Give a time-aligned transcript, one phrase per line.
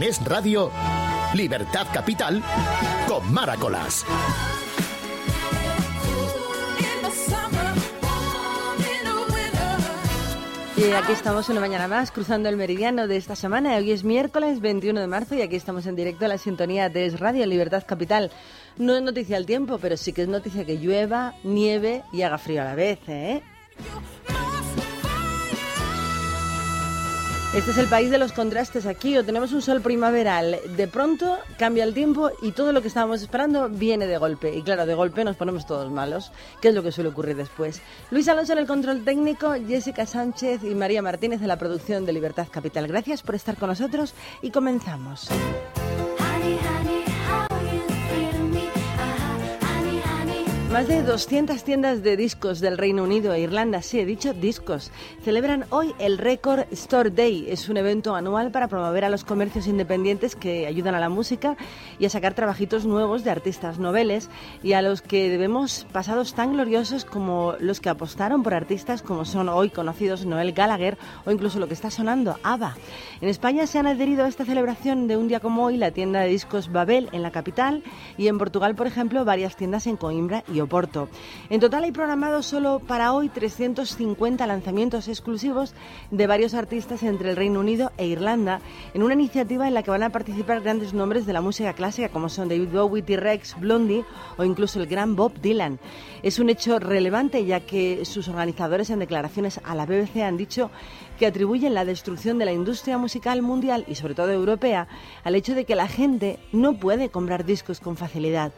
[0.00, 0.70] Es Radio,
[1.34, 2.42] Libertad Capital,
[3.06, 4.06] con Maracolas.
[10.78, 13.76] Y aquí estamos una mañana más cruzando el meridiano de esta semana.
[13.76, 17.04] Hoy es miércoles 21 de marzo y aquí estamos en directo a la sintonía de
[17.04, 18.30] Es Radio Libertad Capital.
[18.78, 22.38] No es noticia el tiempo, pero sí que es noticia que llueva, nieve y haga
[22.38, 23.42] frío a la vez, ¿eh?
[27.52, 31.36] Este es el país de los contrastes aquí, o tenemos un sol primaveral, de pronto
[31.58, 34.54] cambia el tiempo y todo lo que estábamos esperando viene de golpe.
[34.54, 37.82] Y claro, de golpe nos ponemos todos malos, que es lo que suele ocurrir después.
[38.12, 42.12] Luis Alonso en el control técnico, Jessica Sánchez y María Martínez en la producción de
[42.12, 42.86] Libertad Capital.
[42.86, 45.28] Gracias por estar con nosotros y comenzamos.
[50.72, 54.92] Más de 200 tiendas de discos del Reino Unido e Irlanda, sí, he dicho discos,
[55.24, 57.46] celebran hoy el Record Store Day.
[57.48, 61.56] Es un evento anual para promover a los comercios independientes que ayudan a la música
[61.98, 64.30] y a sacar trabajitos nuevos de artistas noveles
[64.62, 69.24] y a los que debemos pasados tan gloriosos como los que apostaron por artistas como
[69.24, 70.96] son hoy conocidos Noel Gallagher
[71.26, 72.76] o incluso lo que está sonando, ABBA.
[73.20, 76.20] En España se han adherido a esta celebración de un día como hoy la tienda
[76.20, 77.82] de discos Babel en la capital
[78.16, 80.59] y en Portugal, por ejemplo, varias tiendas en Coimbra y
[81.48, 85.74] En total hay programados solo para hoy 350 lanzamientos exclusivos
[86.10, 88.60] de varios artistas entre el Reino Unido e Irlanda,
[88.94, 92.08] en una iniciativa en la que van a participar grandes nombres de la música clásica
[92.08, 94.04] como son David Bowie, T-Rex, Blondie
[94.36, 95.78] o incluso el gran Bob Dylan.
[96.22, 100.70] Es un hecho relevante ya que sus organizadores en declaraciones a la BBC han dicho
[101.18, 104.88] que atribuyen la destrucción de la industria musical mundial y sobre todo europea
[105.24, 108.52] al hecho de que la gente no puede comprar discos con facilidad.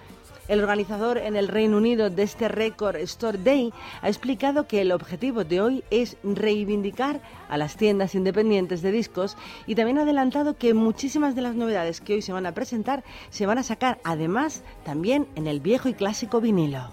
[0.48, 4.90] El organizador en el Reino Unido de este Record Store Day ha explicado que el
[4.90, 10.56] objetivo de hoy es reivindicar a las tiendas independientes de discos y también ha adelantado
[10.56, 14.00] que muchísimas de las novedades que hoy se van a presentar se van a sacar
[14.02, 16.92] además también en el viejo y clásico vinilo.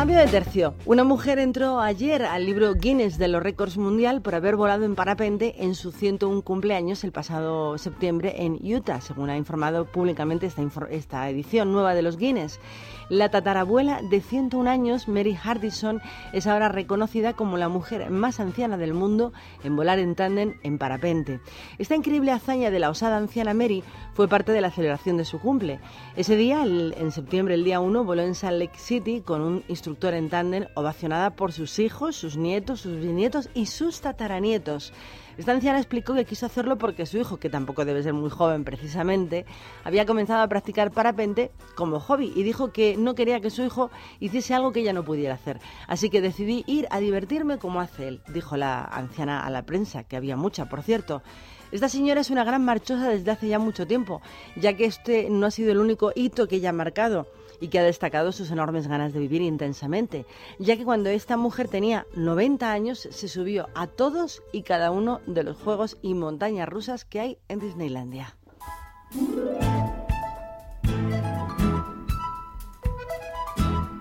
[0.00, 0.72] Cambio de tercio.
[0.86, 4.94] Una mujer entró ayer al libro Guinness de los récords mundial por haber volado en
[4.94, 10.62] parapente en su 101 cumpleaños el pasado septiembre en Utah, según ha informado públicamente esta,
[10.88, 12.60] esta edición nueva de los Guinness.
[13.10, 16.00] La tatarabuela de 101 años, Mary Hardison,
[16.32, 19.32] es ahora reconocida como la mujer más anciana del mundo
[19.64, 21.40] en volar en tándem en parapente.
[21.78, 23.82] Esta increíble hazaña de la osada anciana Mary
[24.14, 25.80] fue parte de la celebración de su cumple.
[26.14, 30.14] Ese día, en septiembre, el día 1, voló en Salt Lake City con un instructor
[30.14, 34.92] en tándem ovacionada por sus hijos, sus nietos, sus bisnietos y sus tataranietos.
[35.40, 38.62] Esta anciana explicó que quiso hacerlo porque su hijo, que tampoco debe ser muy joven
[38.62, 39.46] precisamente,
[39.84, 43.90] había comenzado a practicar parapente como hobby y dijo que no quería que su hijo
[44.18, 45.58] hiciese algo que ella no pudiera hacer.
[45.86, 50.04] Así que decidí ir a divertirme como hace él, dijo la anciana a la prensa,
[50.04, 51.22] que había mucha, por cierto.
[51.72, 54.20] Esta señora es una gran marchosa desde hace ya mucho tiempo,
[54.56, 57.26] ya que este no ha sido el único hito que ella ha marcado
[57.60, 60.26] y que ha destacado sus enormes ganas de vivir intensamente,
[60.58, 65.20] ya que cuando esta mujer tenía 90 años se subió a todos y cada uno
[65.26, 68.36] de los juegos y montañas rusas que hay en Disneylandia.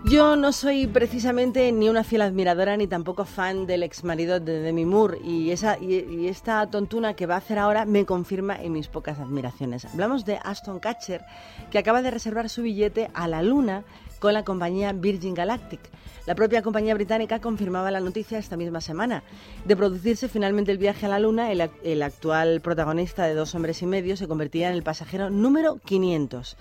[0.09, 4.59] Yo no soy precisamente ni una fiel admiradora ni tampoco fan del ex marido de
[4.59, 8.71] Demi Moore y, esa, y, esta tontuna que va a hacer ahora me confirma en
[8.71, 9.85] mis pocas admiraciones.
[9.85, 11.23] Hablamos de Aston Catcher
[11.69, 13.83] que acaba de reservar su billete a la luna
[14.17, 15.81] con la compañía Virgin Galactic.
[16.25, 19.23] La propia compañía británica confirmaba la noticia esta misma semana.
[19.65, 23.85] De producirse finalmente el viaje a la Luna, el, actual protagonista de Dos Hombres y
[23.85, 26.57] Medio se convertía en el pasajero número 500.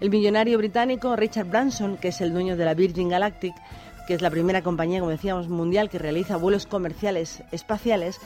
[0.00, 3.54] El millonario británico Richard Branson, que es el dueño de la Virgin Galactic,
[4.06, 8.18] que es la primera compañía, como decíamos, mundial que realiza vuelos comerciales espaciales,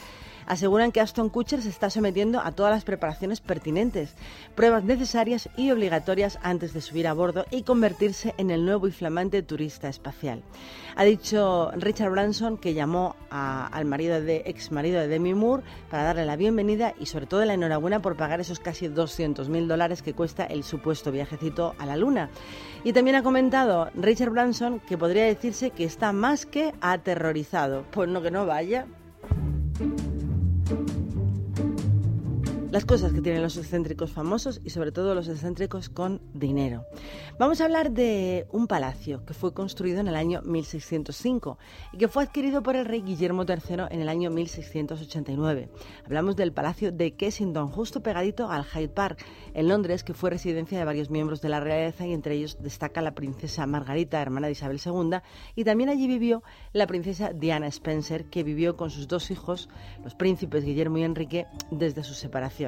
[0.47, 4.15] aseguran que Aston Kutcher se está sometiendo a todas las preparaciones pertinentes,
[4.55, 8.93] pruebas necesarias y obligatorias antes de subir a bordo y convertirse en el nuevo y
[8.93, 10.42] flamante turista espacial.
[10.97, 16.04] Ha dicho Richard Branson que llamó al marido de ex marido de Demi Moore para
[16.04, 20.03] darle la bienvenida y sobre todo la enhorabuena por pagar esos casi 200 mil dólares
[20.03, 22.30] que cuesta el supuesto viajecito a la luna.
[22.84, 27.84] Y también ha comentado Richard Branson que podría decirse que está más que aterrorizado.
[27.91, 28.86] Pues no que no vaya.
[30.66, 31.03] Thank you
[32.74, 36.84] las cosas que tienen los excéntricos famosos y sobre todo los excéntricos con dinero.
[37.38, 41.56] Vamos a hablar de un palacio que fue construido en el año 1605
[41.92, 45.68] y que fue adquirido por el rey Guillermo III en el año 1689.
[46.04, 49.24] Hablamos del Palacio de Kensington, justo pegadito al Hyde Park,
[49.54, 53.03] en Londres, que fue residencia de varios miembros de la realeza y entre ellos destaca
[53.03, 55.18] la princesa Margarita, hermana de Isabel II,
[55.54, 56.42] y también allí vivió
[56.72, 59.68] la princesa Diana Spencer, que vivió con sus dos hijos,
[60.03, 62.64] los príncipes Guillermo y Enrique, desde su separación.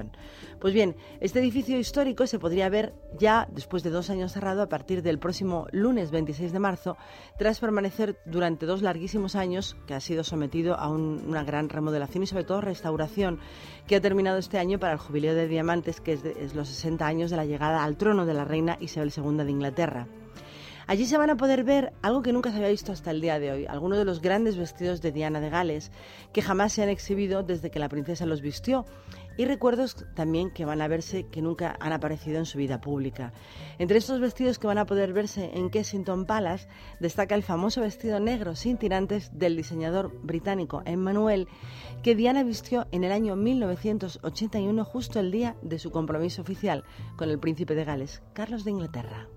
[0.60, 4.68] Pues bien, este edificio histórico se podría ver ya después de dos años cerrado a
[4.68, 6.96] partir del próximo lunes 26 de marzo,
[7.38, 12.26] tras permanecer durante dos larguísimos años, que ha sido sometido a una gran remodelación y
[12.26, 13.38] sobre todo restauración,
[13.86, 17.30] que ha terminado este año para el jubileo de diamantes, que es, los 60 años
[17.30, 20.06] de la llegada al trono de la reina Isabel II de Inglaterra.
[20.88, 23.40] Allí se van a poder ver algo que nunca se había visto hasta el día
[23.40, 25.90] de hoy, algunos de los grandes vestidos de Diana de Gales,
[26.32, 28.86] que jamás se han exhibido desde que la princesa los vistió,
[29.36, 33.32] y recuerdos también que van a verse que nunca han aparecido en su vida pública.
[33.78, 36.68] Entre estos vestidos que van a poder verse en Kensington Palace
[37.00, 41.48] destaca el famoso vestido negro sin tirantes del diseñador británico Emmanuel,
[42.04, 46.84] que Diana vistió en el año 1981 justo el día de su compromiso oficial
[47.16, 49.28] con el príncipe de Gales, Carlos de Inglaterra.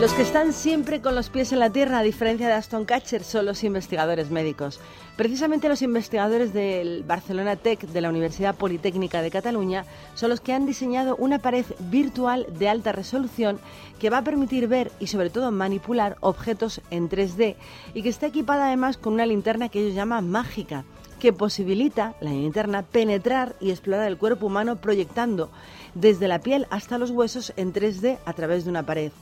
[0.00, 3.22] Los que están siempre con los pies en la tierra, a diferencia de Aston Catcher,
[3.22, 4.80] son los investigadores médicos.
[5.14, 10.54] Precisamente los investigadores del Barcelona Tech de la Universidad Politécnica de Cataluña son los que
[10.54, 13.60] han diseñado una pared virtual de alta resolución
[13.98, 17.56] que va a permitir ver y sobre todo manipular objetos en 3D
[17.92, 20.84] y que está equipada además con una linterna que ellos llaman mágica
[21.18, 25.50] que posibilita la linterna penetrar y explorar el cuerpo humano proyectando
[25.94, 29.12] desde la piel hasta los huesos en 3D a través de una pared.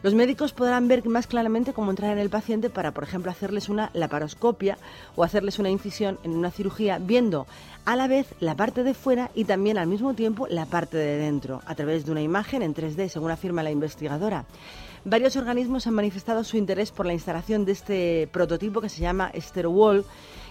[0.00, 3.68] Los médicos podrán ver más claramente cómo entrar en el paciente para, por ejemplo, hacerles
[3.68, 4.78] una laparoscopia
[5.16, 7.48] o hacerles una incisión en una cirugía, viendo
[7.84, 11.18] a la vez la parte de fuera y también al mismo tiempo la parte de
[11.18, 14.44] dentro, a través de una imagen en 3D, según afirma la investigadora.
[15.04, 19.32] Varios organismos han manifestado su interés por la instalación de este prototipo que se llama
[19.64, 20.04] Wall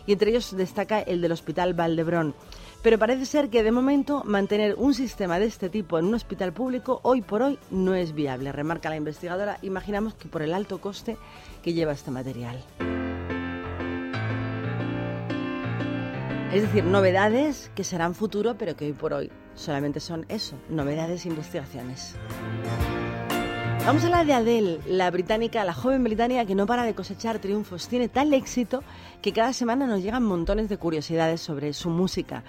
[0.06, 2.34] y entre ellos destaca el del Hospital Valdebrón.
[2.84, 6.54] Pero parece ser que de momento mantener un sistema de este tipo en un hospital
[6.54, 9.58] público hoy por hoy no es viable, remarca la investigadora.
[9.62, 11.18] Imaginamos que por el alto coste
[11.64, 12.64] que lleva este material.
[16.54, 21.26] Es decir, novedades que serán futuro, pero que hoy por hoy solamente son eso, novedades
[21.26, 22.16] e investigaciones.
[23.88, 27.40] Vamos a hablar de Adele, la británica, la joven británica que no para de cosechar
[27.40, 27.88] triunfos.
[27.88, 28.84] Tiene tal éxito
[29.22, 32.44] que cada semana nos llegan montones de curiosidades sobre su música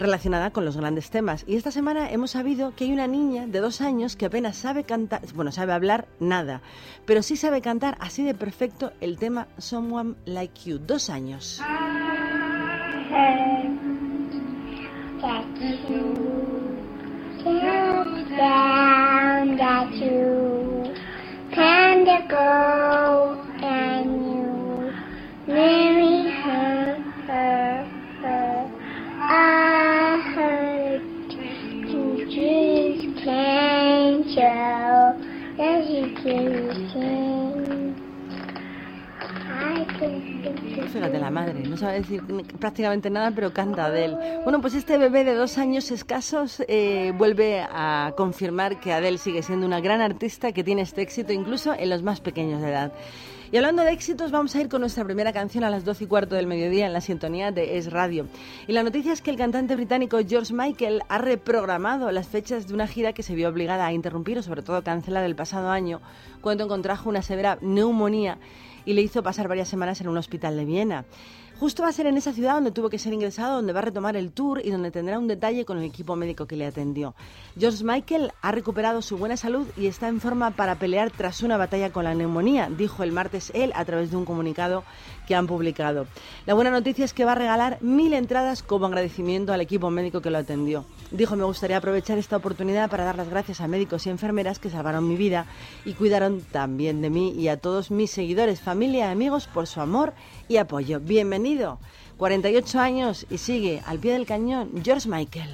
[0.00, 1.44] relacionada con los grandes temas.
[1.46, 4.82] Y esta semana hemos sabido que hay una niña de dos años que apenas sabe
[4.82, 6.60] cantar, bueno, sabe hablar nada,
[7.06, 10.78] pero sí sabe cantar así de perfecto el tema Someone Like You.
[10.78, 11.62] Dos años.
[41.30, 42.22] Madre, no sabe decir
[42.58, 44.16] prácticamente nada, pero canta de él.
[44.44, 49.42] Bueno, pues este bebé de dos años escasos eh, vuelve a confirmar que Adele sigue
[49.42, 52.92] siendo una gran artista que tiene este éxito incluso en los más pequeños de edad.
[53.52, 56.06] Y hablando de éxitos, vamos a ir con nuestra primera canción a las 12 y
[56.06, 58.28] cuarto del mediodía en la sintonía de Es Radio.
[58.68, 62.74] Y la noticia es que el cantante británico George Michael ha reprogramado las fechas de
[62.74, 66.00] una gira que se vio obligada a interrumpir o sobre todo cancelar el pasado año
[66.40, 68.38] cuando contrajo una severa neumonía
[68.84, 71.04] y le hizo pasar varias semanas en un hospital de Viena.
[71.60, 73.82] Justo va a ser en esa ciudad donde tuvo que ser ingresado, donde va a
[73.82, 77.14] retomar el tour y donde tendrá un detalle con el equipo médico que le atendió.
[77.58, 81.58] George Michael ha recuperado su buena salud y está en forma para pelear tras una
[81.58, 84.84] batalla con la neumonía, dijo el martes él a través de un comunicado
[85.34, 86.06] han publicado.
[86.46, 90.20] La buena noticia es que va a regalar mil entradas como agradecimiento al equipo médico
[90.20, 90.84] que lo atendió.
[91.10, 94.70] Dijo, me gustaría aprovechar esta oportunidad para dar las gracias a médicos y enfermeras que
[94.70, 95.46] salvaron mi vida
[95.84, 99.80] y cuidaron también de mí y a todos mis seguidores, familia y amigos por su
[99.80, 100.12] amor
[100.48, 101.00] y apoyo.
[101.00, 101.78] Bienvenido.
[102.16, 105.48] 48 años y sigue al pie del cañón George Michael.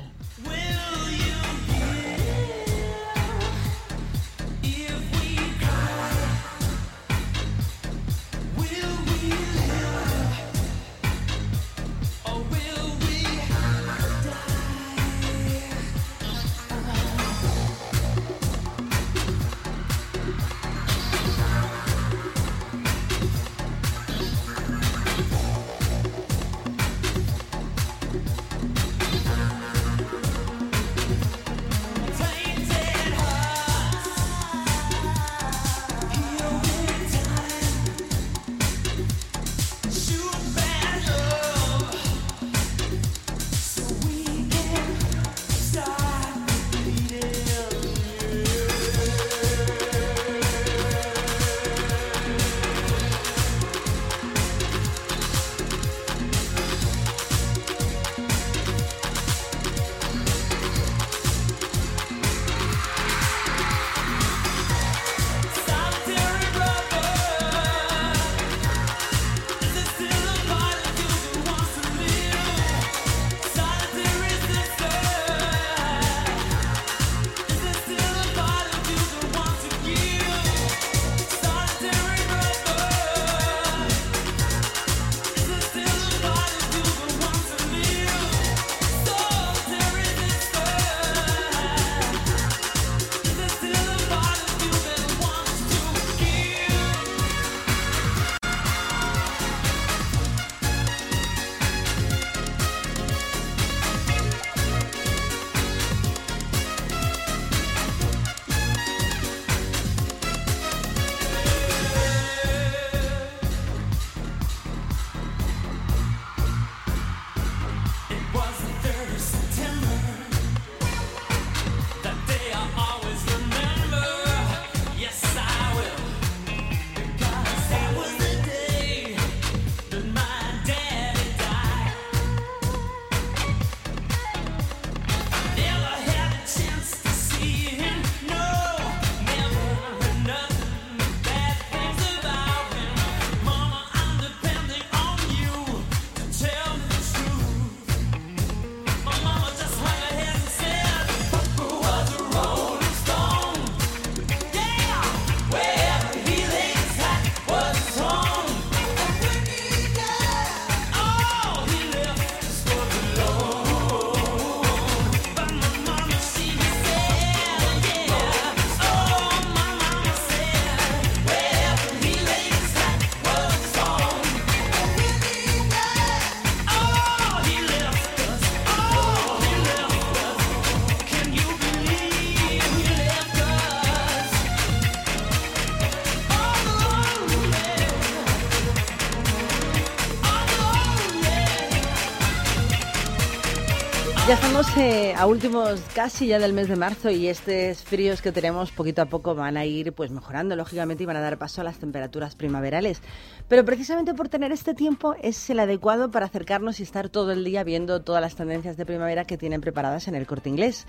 [194.77, 199.03] Eh, a últimos casi ya del mes de marzo y estos fríos que tenemos poquito
[199.03, 201.79] a poco van a ir pues mejorando lógicamente y van a dar paso a las
[201.79, 203.01] temperaturas primaverales.
[203.49, 207.45] Pero precisamente por tener este tiempo es el adecuado para acercarnos y estar todo el
[207.45, 210.87] día viendo todas las tendencias de primavera que tienen preparadas en el corte inglés.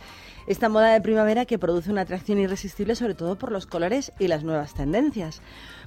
[0.48, 4.28] Esta moda de primavera que produce una atracción irresistible sobre todo por los colores y
[4.28, 5.42] las nuevas tendencias.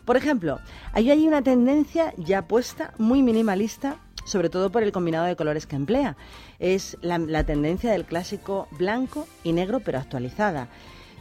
[0.05, 0.61] Por ejemplo,
[0.93, 5.67] hay ahí una tendencia ya puesta muy minimalista sobre todo por el combinado de colores
[5.67, 6.17] que emplea.
[6.59, 10.69] Es la, tendencia del clásico blanco y negro pero actualizada.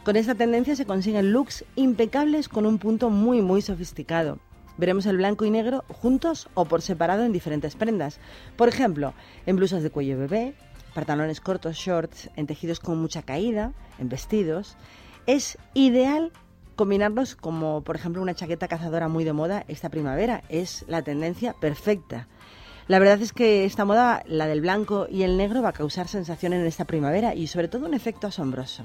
[0.04, 4.38] Con esta tendencia se consiguen looks impecables con un punto muy muy sofisticado.
[4.78, 8.18] Veremos el blanco y negro juntos o por separado en diferentes prendas.
[8.56, 9.12] Por ejemplo,
[9.44, 10.54] en blusas de cuello bebé,
[10.94, 14.76] pantalones cortos, shorts, en tejidos con mucha caída, en vestidos.
[15.26, 16.32] Es ideal
[16.76, 20.42] combinarlos como por ejemplo una chaqueta cazadora muy de moda esta primavera.
[20.48, 22.26] Es la tendencia perfecta.
[22.90, 26.08] La verdad es que esta moda, la del blanco y el negro, va a causar
[26.08, 28.82] sensación en esta primavera y sobre todo un efecto asombroso.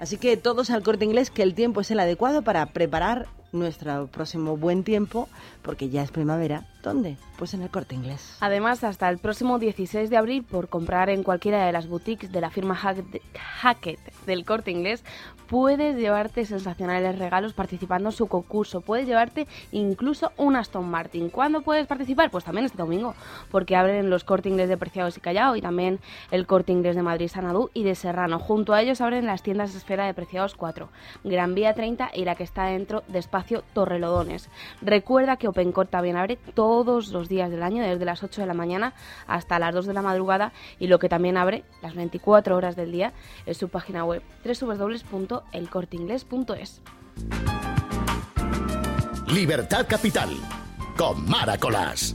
[0.00, 4.06] Así que todos al corte inglés que el tiempo es el adecuado para preparar nuestro
[4.06, 5.28] próximo buen tiempo,
[5.60, 6.66] porque ya es primavera.
[6.82, 7.18] ¿Dónde?
[7.36, 8.38] Pues en el corte inglés.
[8.40, 12.40] Además, hasta el próximo 16 de abril, por comprar en cualquiera de las boutiques de
[12.40, 15.04] la firma Hackett del corte inglés,
[15.46, 18.80] puedes llevarte sensacionales regalos participando en su concurso.
[18.80, 21.30] Puedes llevarte incluso un Aston Martin.
[21.30, 22.30] ¿Cuándo puedes participar?
[22.30, 23.14] Pues también este domingo,
[23.50, 27.02] porque abren los corte inglés de Preciados y Callao y también el corte inglés de
[27.02, 28.38] Madrid, Sanadú y de Serrano.
[28.38, 30.88] Junto a ellos abren las tiendas Esfera de Preciados 4,
[31.24, 34.48] Gran Vía 30 y la que está dentro de Espacio Torrelodones.
[34.80, 38.54] Recuerda que OpenCore también abre todos los días del año, desde las 8 de la
[38.54, 38.94] mañana
[39.26, 42.92] hasta las 2 de la madrugada y lo que también abre las 24 horas del
[42.92, 43.12] día
[43.46, 46.82] es su página web www elcorteingles.es.
[49.26, 50.30] Libertad Capital
[50.96, 52.14] con Maracolas.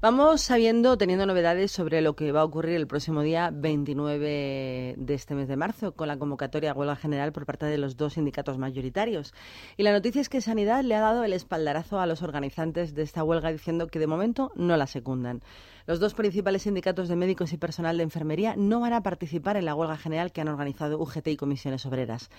[0.00, 0.02] 050550.
[0.02, 5.14] Vamos sabiendo, teniendo novedades sobre lo que va a ocurrir el próximo día 29 de
[5.14, 8.14] este mes de marzo con la convocatoria a huelga general por parte de los dos
[8.14, 9.34] sindicatos mayoritarios.
[9.76, 13.02] Y la noticia es que Sanidad le ha dado el espaldarazo a los organizantes de
[13.02, 15.42] esta huelga diciendo que de momento no la secundan.
[15.86, 19.64] Los dos principales sindicatos de médicos y personal de enfermería no van a participar en
[19.64, 22.30] la huelga general que han organizado UGT y comisiones obreras.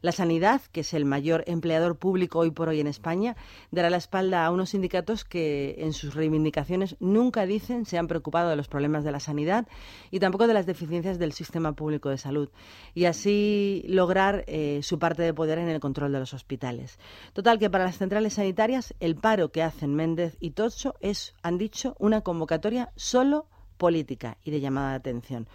[0.00, 3.36] La sanidad, que es el mayor empleador público hoy por hoy en España,
[3.70, 8.50] dará la espalda a unos sindicatos que en sus reivindicaciones nunca dicen se han preocupado
[8.50, 9.66] de los problemas de la sanidad
[10.10, 12.50] y tampoco de las deficiencias del sistema público de salud
[12.94, 16.98] y así lograr eh, su parte de poder en el control de los hospitales.
[17.32, 21.58] Total que para las centrales sanitarias el paro que hacen Méndez y Tocho es, han
[21.58, 25.48] dicho, una convocatoria solo política y de llamada de atención.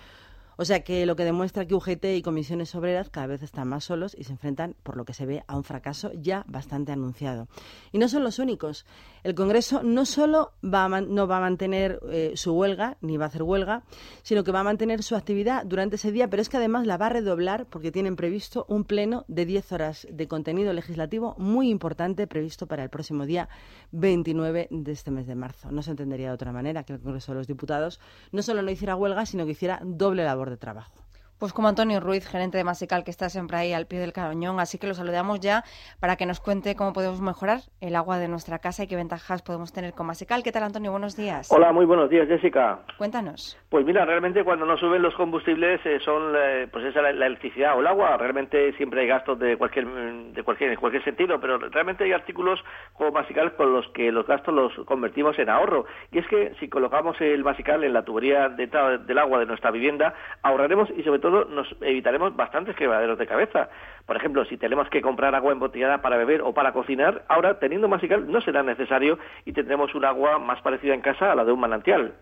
[0.57, 3.85] O sea que lo que demuestra que UGT y comisiones obreras cada vez están más
[3.85, 7.47] solos y se enfrentan, por lo que se ve, a un fracaso ya bastante anunciado.
[7.91, 8.85] Y no son los únicos.
[9.23, 13.27] El Congreso no solo va no va a mantener eh, su huelga, ni va a
[13.29, 13.83] hacer huelga,
[14.21, 16.97] sino que va a mantener su actividad durante ese día, pero es que además la
[16.97, 21.69] va a redoblar porque tienen previsto un pleno de 10 horas de contenido legislativo muy
[21.69, 23.49] importante previsto para el próximo día
[23.91, 25.71] 29 de este mes de marzo.
[25.71, 27.99] No se entendería de otra manera que el Congreso de los Diputados
[28.31, 31.03] no solo no hiciera huelga, sino que hiciera doble labor de trabajo.
[31.39, 34.59] Pues como Antonio Ruiz, gerente de Masical, que está siempre ahí al pie del cañón,
[34.59, 35.63] así que lo saludamos ya
[35.99, 39.41] para que nos cuente cómo podemos mejorar el agua de nuestra casa y qué ventajas
[39.41, 40.43] podemos tener con Masical.
[40.43, 40.91] ¿Qué tal, Antonio?
[40.91, 41.51] Buenos días.
[41.51, 42.79] Hola, muy buenos días, Jessica.
[42.97, 43.57] Cuéntanos.
[43.69, 47.25] Pues mira, realmente cuando no suben los combustibles eh, son eh, pues esa la, la,
[47.27, 48.15] electricidad o el agua.
[48.17, 52.59] Realmente siempre hay gastos de cualquier de cualquier en cualquier sentido, pero realmente hay artículos
[52.93, 55.85] como Masical con los que los gastos los convertimos en ahorro.
[56.11, 59.71] Y es que si colocamos el Masical en la tubería de, del agua de nuestra
[59.71, 63.69] vivienda, ahorraremos y sobre todo nos evitaremos bastantes quebraderos de cabeza.
[64.05, 67.87] Por ejemplo, si tenemos que comprar agua embotellada para beber o para cocinar, ahora teniendo
[67.87, 71.53] Masical no será necesario y tendremos un agua más parecida en casa a la de
[71.53, 72.13] un manantial.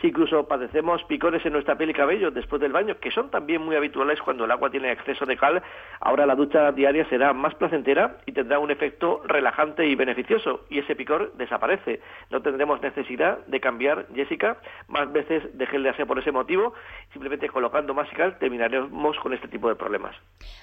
[0.00, 3.62] Si incluso padecemos picores en nuestra piel y cabello después del baño, que son también
[3.62, 5.62] muy habituales cuando el agua tiene exceso de cal,
[6.00, 10.78] ahora la ducha diaria será más placentera y tendrá un efecto relajante y beneficioso, y
[10.78, 12.00] ese picor desaparece.
[12.30, 14.58] No tendremos necesidad de cambiar, Jessica,
[14.88, 16.74] más veces de gel de aseo por ese motivo,
[17.12, 20.16] simplemente colocando más cal terminaremos con este tipo de problemas.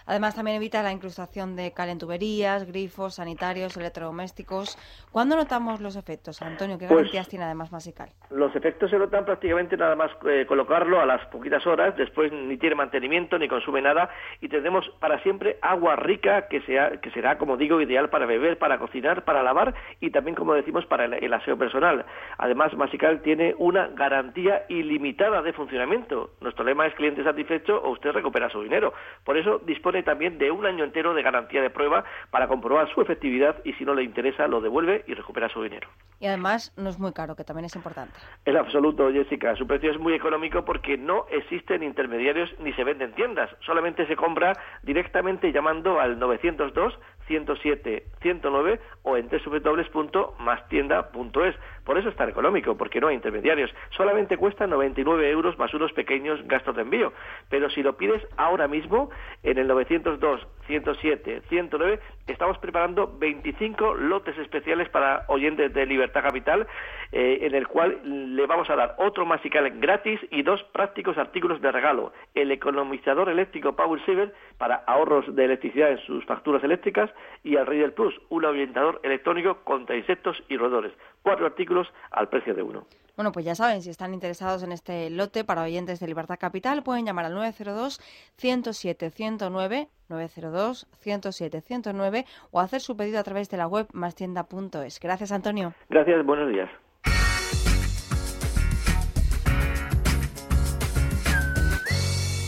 [0.06, 4.78] Además, también evita la incrustación de cal en tuberías, grifos, sanitarios, electrodomésticos.
[5.12, 6.78] ¿Cuándo notamos los efectos, Antonio?
[6.78, 8.10] ¿Qué pues garantías tiene además Masical?
[8.30, 12.58] Los efectos se notan prácticamente nada más eh, colocarlo a las poquitas horas, después ni
[12.58, 14.10] tiene mantenimiento ni consume nada
[14.40, 18.58] y tendremos para siempre agua rica que, sea, que será, como digo, ideal para beber,
[18.58, 22.06] para cocinar, para lavar y también, como decimos, para el, aseo personal.
[22.38, 26.32] Además, Masical tiene una garantía ilimitada de funcionamiento.
[26.40, 28.94] Nuestro lema es cliente satisfecho o usted recupera su dinero.
[29.26, 33.02] Por eso dispone también de un año entero de garantía de prueba para comprobar su
[33.02, 35.90] efectividad y si no le interesa lo devuelve y recupera su dinero.
[36.22, 38.14] Y además no es muy caro, que también es importante.
[38.46, 39.56] En absoluto, Jessica.
[39.56, 43.50] Su precio es muy económico porque no existen intermediarios ni se venden tiendas.
[43.66, 44.54] Solamente se compra
[44.84, 51.56] directamente llamando al 902 107 109 o en www.mastienda.es.
[51.84, 53.74] Por eso es tan económico, porque no hay intermediarios.
[53.92, 57.12] Solamente cuesta 99 euros más unos pequeños gastos de envío.
[57.50, 59.10] Pero si lo pides ahora mismo,
[59.44, 66.68] en el 902 107 109, estamos preparando 25 lotes especiales para oyentes de Libertad Capital,
[67.12, 71.62] eh, en el cual le vamos a dar otro masical gratis y dos prácticos artículos
[71.62, 72.14] de regalo.
[72.36, 77.10] El economizador eléctrico Power Saver para ahorros de electricidad en sus facturas eléctricas
[77.44, 80.94] y el Rey del Plus, un orientador electrónico contra insectos y roedores.
[81.22, 82.86] Cuatro artículos al precio de uno.
[83.18, 86.84] Bueno, pues ya saben, si están interesados en este lote para oyentes de Libertad Capital,
[86.84, 95.00] pueden llamar al 902-107-109, 902-107-109 o hacer su pedido a través de la web mastienda.es.
[95.00, 95.74] Gracias, Antonio.
[95.90, 96.70] Gracias, buenos días.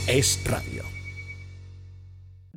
[0.08, 0.79] Es radio.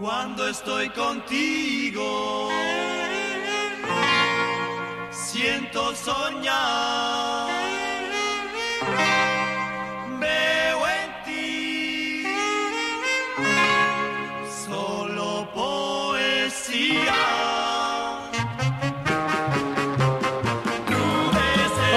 [0.00, 2.48] Cuando estoy contigo,
[5.10, 7.50] siento soñar.
[10.18, 12.24] Veo en ti
[14.64, 17.14] solo poesía.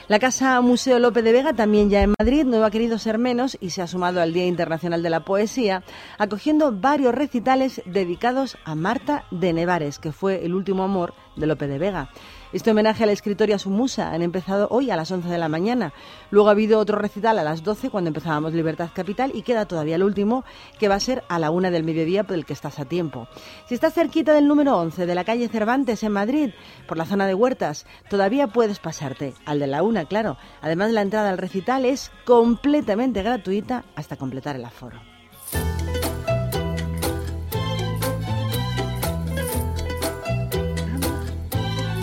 [0.10, 3.58] La Casa Museo López de Vega, también ya en Madrid, no ha querido ser menos
[3.62, 5.82] y se ha sumado al Día Internacional de la Poesía,
[6.17, 11.67] acogiendo varios recitales dedicados a Marta de Nevares, que fue el último amor de Lope
[11.67, 12.10] de Vega.
[12.54, 15.39] Este homenaje al escritor y a su musa han empezado hoy a las 11 de
[15.39, 15.92] la mañana.
[16.30, 19.96] Luego ha habido otro recital a las 12 cuando empezábamos Libertad Capital y queda todavía
[19.96, 20.46] el último
[20.78, 23.28] que va a ser a la una del mediodía por el que estás a tiempo.
[23.68, 26.52] Si estás cerquita del número 11 de la calle Cervantes en Madrid,
[26.88, 30.38] por la zona de Huertas, todavía puedes pasarte al de la una, claro.
[30.62, 35.12] Además la entrada al recital es completamente gratuita hasta completar el aforo.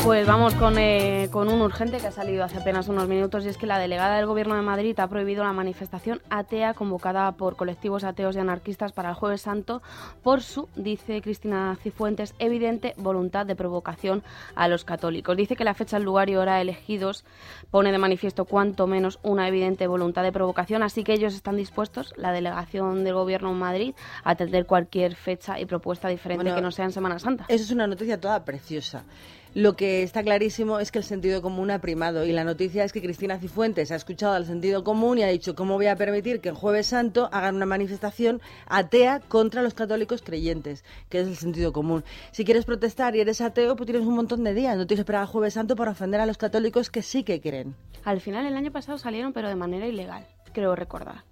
[0.03, 3.59] Pues vamos eh, con, un urgente que ha salido hace apenas unos minutos y es
[3.59, 8.03] que la delegada del Gobierno de Madrid ha prohibido la manifestación atea convocada por colectivos
[8.03, 9.83] ateos y anarquistas para el Jueves Santo
[10.23, 14.23] por su, dice Cristina Cifuentes, evidente voluntad de provocación
[14.55, 15.37] a los católicos.
[15.37, 17.27] Dice que la fecha, el lugar y hora elegidos
[17.71, 22.15] pone de manifiesto cuanto menos una evidente voluntad de provocación, así que ellos están dispuestos,
[22.17, 26.71] la delegación del Gobierno en Madrid, a atender cualquier fecha y propuesta diferente que no
[26.71, 27.45] sea en Semana Santa.
[27.49, 29.05] Eso es una noticia toda preciosa.
[29.55, 32.93] Lo que está clarísimo es que el sentido común ha primado y la noticia es
[32.93, 36.41] que Cristina Cifuentes ha escuchado al sentido común y ha dicho cómo voy a permitir
[36.41, 41.37] que el jueves santo hagan una manifestación atea contra los católicos creyentes, que es el
[41.37, 42.05] sentido común.
[42.31, 45.03] Si quieres protestar y eres ateo, pues tienes un montón de días, no tienes que
[45.03, 47.75] esperar al jueves santo para ofender a los católicos que sí que creen.
[48.05, 51.25] Al final, el año pasado salieron, pero de manera ilegal, creo recordar.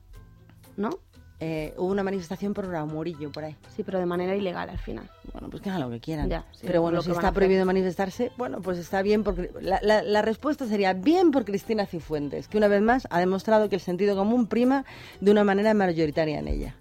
[0.76, 0.90] ¿No?
[1.40, 3.54] Eh, hubo una manifestación por Murillo por ahí.
[3.76, 5.08] Sí, pero de manera ilegal al final.
[5.32, 6.28] Bueno, pues que hagan lo que quieran.
[6.28, 9.22] Ya, sí, pero bueno, si está prohibido manifestarse, bueno, pues está bien.
[9.60, 13.68] La, la- la respuesta sería bien por Cristina Cifuentes, que una vez más ha demostrado
[13.68, 14.84] que el sentido común prima
[15.20, 16.74] de una manera mayoritaria en ella.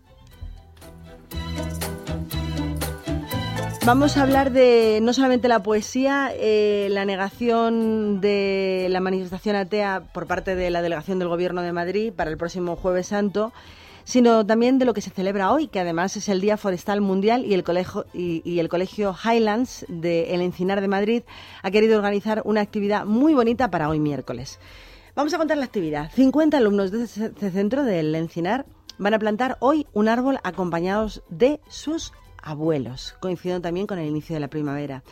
[3.85, 10.01] Vamos a hablar de no solamente la poesía, eh, la negación de la manifestación atea
[10.13, 13.53] por parte de la delegación del Gobierno de Madrid para el próximo Jueves Santo,
[14.07, 17.45] sino también de lo que se celebra hoy, que además es el Día Forestal Mundial
[17.45, 21.23] y el Colegio, y, el colegio Highlands de El Encinar de Madrid
[21.61, 24.61] ha querido organizar una actividad muy bonita para hoy miércoles.
[25.13, 26.09] Vamos a contar la actividad.
[26.13, 28.65] 50 alumnos de este centro del Encinar
[28.97, 34.35] van a plantar hoy un árbol acompañados de sus abuelos, coincidiendo también con el inicio
[34.35, 35.03] de la primavera.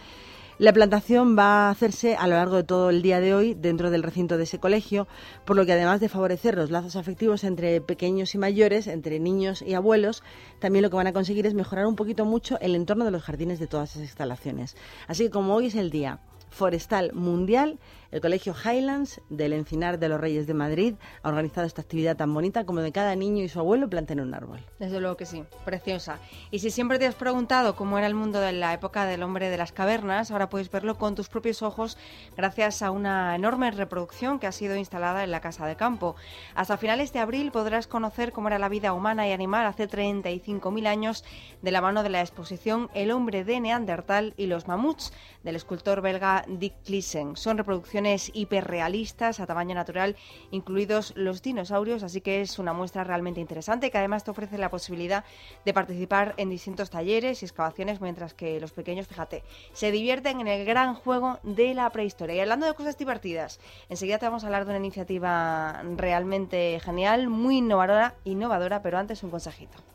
[0.58, 3.90] La plantación va a hacerse a lo largo de todo el día de hoy dentro
[3.90, 5.06] del recinto de ese colegio,
[5.44, 9.62] por lo que además de favorecer los lazos afectivos entre pequeños y mayores, entre niños
[9.62, 10.24] y abuelos,
[10.60, 13.24] también lo que van a conseguir es mejorar un poquito mucho el entorno de los
[13.24, 14.78] jardines de todas esas instalaciones.
[15.10, 17.78] Así que como hoy es el día forestal mundial,
[18.16, 22.34] el Colegio Highlands del Encinar de los Reyes de Madrid ha organizado esta actividad tan
[22.34, 24.62] bonita como de cada niño y su abuelo planten un árbol.
[24.80, 26.20] Desde luego que sí, preciosa.
[26.50, 29.50] Y si siempre te has preguntado cómo era el mundo de la época del hombre
[29.50, 31.98] de las cavernas, ahora puedes verlo con tus propios ojos
[32.38, 36.16] gracias a una enorme reproducción que ha sido instalada en la Casa de Campo.
[36.56, 40.88] Hasta finales de abril podrás conocer cómo era la vida humana y animal hace 35.000
[40.88, 41.26] años
[41.62, 45.12] de la mano de la exposición El hombre de Neandertal y los mamuts
[45.44, 47.36] del escultor belga Dick Clissen.
[47.36, 50.16] Son reproducciones hiperrealistas a tamaño natural,
[50.52, 54.70] incluidos los dinosaurios, así que es una muestra realmente interesante que además te ofrece la
[54.70, 55.24] posibilidad
[55.66, 60.48] de participar en distintos talleres y excavaciones, mientras que los pequeños, fíjate, se divierten en
[60.48, 62.36] el gran juego de la prehistoria.
[62.36, 67.28] Y hablando de cosas divertidas, enseguida te vamos a hablar de una iniciativa realmente genial,
[67.30, 69.95] muy innovadora, innovadora, pero antes un consejito.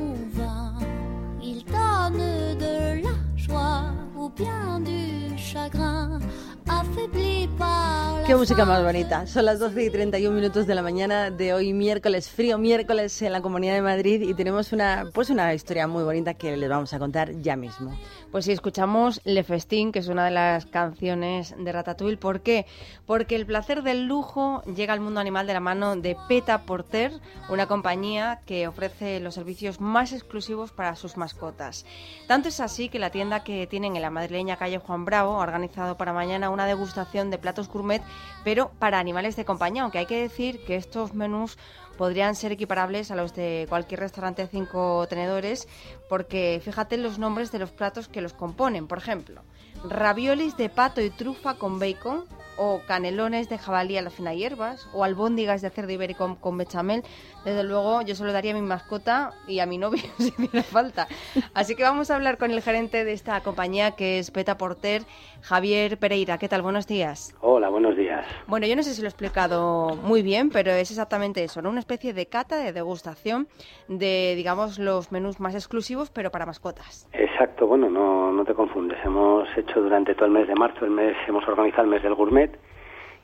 [2.01, 3.83] Ils donnent de la joie
[4.17, 6.19] ou bien du chagrin.
[6.67, 9.27] Affaibli par la Qué música más bonita.
[9.27, 13.31] Son las 12 y 31 minutos de la mañana de hoy miércoles, frío miércoles en
[13.31, 16.93] la Comunidad de Madrid y tenemos una pues una historia muy bonita que les vamos
[16.93, 17.97] a contar ya mismo.
[18.31, 22.15] Pues sí, escuchamos Le Festín, que es una de las canciones de Ratatouille.
[22.15, 22.65] ¿Por qué?
[23.05, 27.11] Porque el placer del lujo llega al mundo animal de la mano de Peta Porter,
[27.49, 31.85] una compañía que ofrece los servicios más exclusivos para sus mascotas.
[32.25, 35.43] Tanto es así que la tienda que tienen en la madrileña calle Juan Bravo ha
[35.43, 38.01] organizado para mañana una degustación de platos gourmet,
[38.45, 41.57] pero para animales de compañía, aunque hay que decir que estos menús
[42.01, 45.67] podrían ser equiparables a los de cualquier restaurante de cinco tenedores,
[46.09, 48.87] porque fíjate en los nombres de los platos que los componen.
[48.87, 49.43] Por ejemplo,
[49.87, 52.25] raviolis de pato y trufa con bacon,
[52.63, 57.01] o canelones de jabalí a la fina hierbas, o albóndigas de cerdo ibérico con bechamel.
[57.43, 60.61] Desde luego, yo se lo daría a mi mascota y a mi novio si hiciera
[60.61, 61.07] falta.
[61.55, 65.01] Así que vamos a hablar con el gerente de esta compañía, que es Peta Porter,
[65.41, 66.37] Javier Pereira.
[66.37, 66.61] ¿Qué tal?
[66.61, 67.35] Buenos días.
[67.41, 68.27] Hola, buenos días.
[68.45, 71.69] Bueno, yo no sé si lo he explicado muy bien, pero es exactamente eso, ¿no?
[71.71, 73.47] Una especie de cata, de degustación
[73.87, 77.09] de, digamos, los menús más exclusivos, pero para mascotas.
[77.13, 78.99] Exacto, bueno, no, no te confundes.
[79.03, 82.13] Hemos hecho durante todo el mes de marzo, el mes, hemos organizado el mes del
[82.13, 82.50] gourmet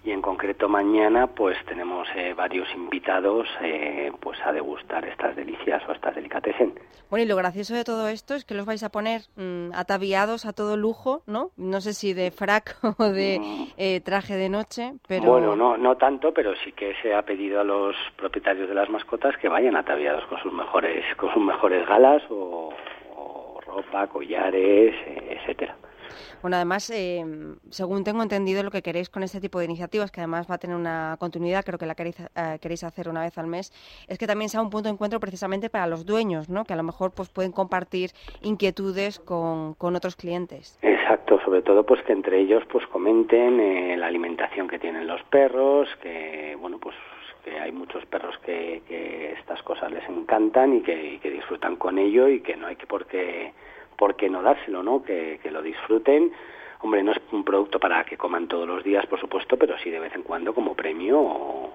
[0.07, 5.83] y en concreto mañana pues tenemos eh, varios invitados eh, pues a degustar estas delicias
[5.85, 6.79] o estas delicatessen.
[7.09, 10.45] Bueno, y lo gracioso de todo esto es que los vais a poner mm, ataviados
[10.45, 11.51] a todo lujo, ¿no?
[11.57, 13.41] No sé si de frac o de
[13.75, 15.25] eh, traje de noche, pero...
[15.25, 18.89] Bueno, no, no tanto, pero sí que se ha pedido a los propietarios de las
[18.89, 22.69] mascotas que vayan ataviados con sus mejores, con sus mejores galas o,
[23.13, 25.75] o ropa, collares, etcétera.
[26.41, 27.23] Bueno, además, eh,
[27.69, 30.57] según tengo entendido, lo que queréis con este tipo de iniciativas, que además va a
[30.57, 33.71] tener una continuidad, creo que la queréis, eh, queréis hacer una vez al mes,
[34.07, 36.65] es que también sea un punto de encuentro precisamente para los dueños, ¿no?
[36.65, 40.77] Que a lo mejor pues pueden compartir inquietudes con, con otros clientes.
[40.81, 41.39] Exacto.
[41.43, 45.87] Sobre todo pues que entre ellos pues comenten eh, la alimentación que tienen los perros,
[46.01, 46.95] que bueno pues
[47.43, 51.97] que hay muchos perros que, que estas cosas les encantan y que, que disfrutan con
[51.97, 53.53] ello y que no hay que por qué,
[53.97, 55.03] por qué no dárselo, ¿no?
[55.03, 56.31] Que, que lo disfruten.
[56.81, 59.89] Hombre, no es un producto para que coman todos los días, por supuesto, pero sí
[59.89, 61.73] de vez en cuando como premio o,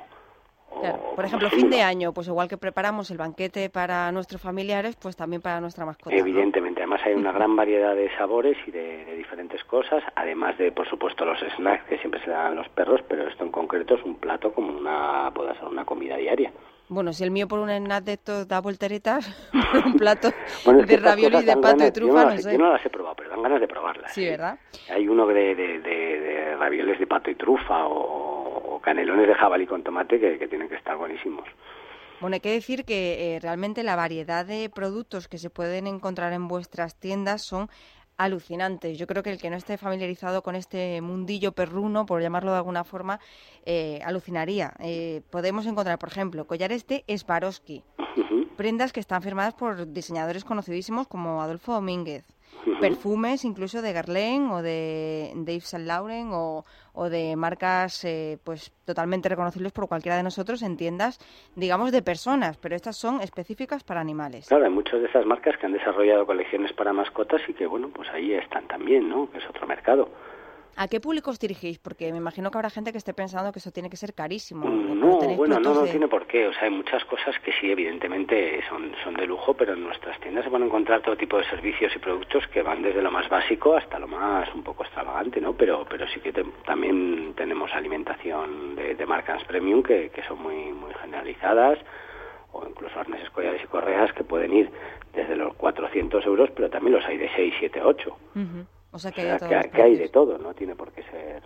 [0.81, 4.97] Claro, Por ejemplo, fin de año, pues igual que preparamos el banquete para nuestros familiares,
[4.97, 6.15] pues también para nuestra mascota.
[6.15, 6.21] ¿no?
[6.21, 10.73] Evidentemente, además hay una gran variedad de sabores y de, de diferentes cosas, además de,
[10.73, 13.95] por supuesto, los snacks que siempre se dan a los perros, pero esto en concreto
[13.95, 16.53] es un plato como una, puede ser una comida diaria.
[16.93, 19.27] Bueno, si el mío por un snack de estos da volteretas,
[19.73, 20.31] por un plato
[20.65, 22.53] Bueno, es que de ravioli de pato y ganas- trufa, no, no las, sé.
[22.53, 24.13] yo no las he probado, pero dan ganas de probarlas.
[24.13, 24.31] Sí, ¿eh?
[24.31, 24.59] ¿verdad?
[24.91, 29.35] Hay uno de, de, de- de ravioles de pato y trufa o, o canelones de
[29.35, 31.45] jabalí con tomate que, que tienen que estar buenísimos.
[32.21, 36.33] Bueno, hay que decir que eh, realmente la variedad de productos que se pueden encontrar
[36.33, 37.69] en vuestras tiendas son
[38.17, 38.99] alucinantes.
[38.99, 42.59] Yo creo que el que no esté familiarizado con este mundillo perruno, por llamarlo de
[42.59, 43.21] alguna forma,
[43.65, 44.75] eh, alucinaría.
[44.81, 47.83] Eh, podemos encontrar, por ejemplo, collares de Swarovski,
[48.57, 52.25] prendas que están firmadas por diseñadores conocidísimos como Adolfo Domínguez,
[52.81, 58.73] perfumes incluso de Guerlain o de, Yves Saint Laurent o, o de marcas eh, pues
[58.85, 61.19] totalmente reconocibles por cualquiera de nosotros en tiendas,
[61.57, 64.49] digamos, de personas, pero estas son específicas para animales.
[64.49, 67.89] Claro, hay muchas de esas marcas que han desarrollado colecciones para mascotas y que, bueno,
[67.93, 69.31] pues ahí están también, ¿no?
[69.31, 70.09] Que es otro mercado.
[70.75, 71.79] ¿A qué público os dirigís?
[71.79, 74.67] Porque me imagino que habrá gente que esté pensando que eso tiene que ser carísimo.
[74.67, 76.49] Mm, ¿O No, bueno, no, no de- tiene por qué.
[76.49, 80.19] O sea, hay muchas cosas que sí, evidentemente, son, son de lujo, pero en nuestras
[80.21, 83.11] tiendas se van a encontrar todo tipo de servicios y productos que van desde lo
[83.11, 85.53] más básico hasta lo más un poco extravagante, ¿no?
[85.55, 90.41] Pero, pero sí que te- también tenemos alimentación de, de marcas premium que, que son
[90.43, 91.79] muy, muy generalizadas,
[92.53, 94.71] o incluso arneses, collares y correas que pueden ir
[95.13, 98.17] desde los 400 euros, pero también los hay de 6, 7, 8.
[98.35, 98.67] Ujú.
[98.93, 100.93] O sea O que hay sea, de que, que hay de todo, no tiene por
[100.93, 101.43] qué ser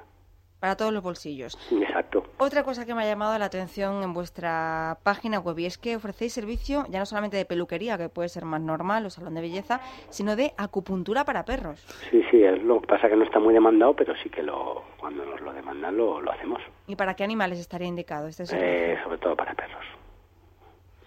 [0.59, 1.56] para todos los bolsillos.
[1.70, 2.24] exacto.
[2.38, 5.94] Otra cosa que me ha llamado la atención en vuestra página web y es que
[5.96, 9.42] ofrecéis servicio ya no solamente de peluquería, que puede ser más normal o salón de
[9.42, 11.80] belleza, sino de acupuntura para perros.
[12.11, 14.82] Sí, sí, es lo que pasa que no está muy demandado, pero sí que lo,
[14.98, 16.62] cuando nos lo demandan lo, lo hacemos.
[16.87, 18.68] ¿Y para qué animales estaría indicado este servicio?
[18.72, 19.85] Eh, sobre todo para perros.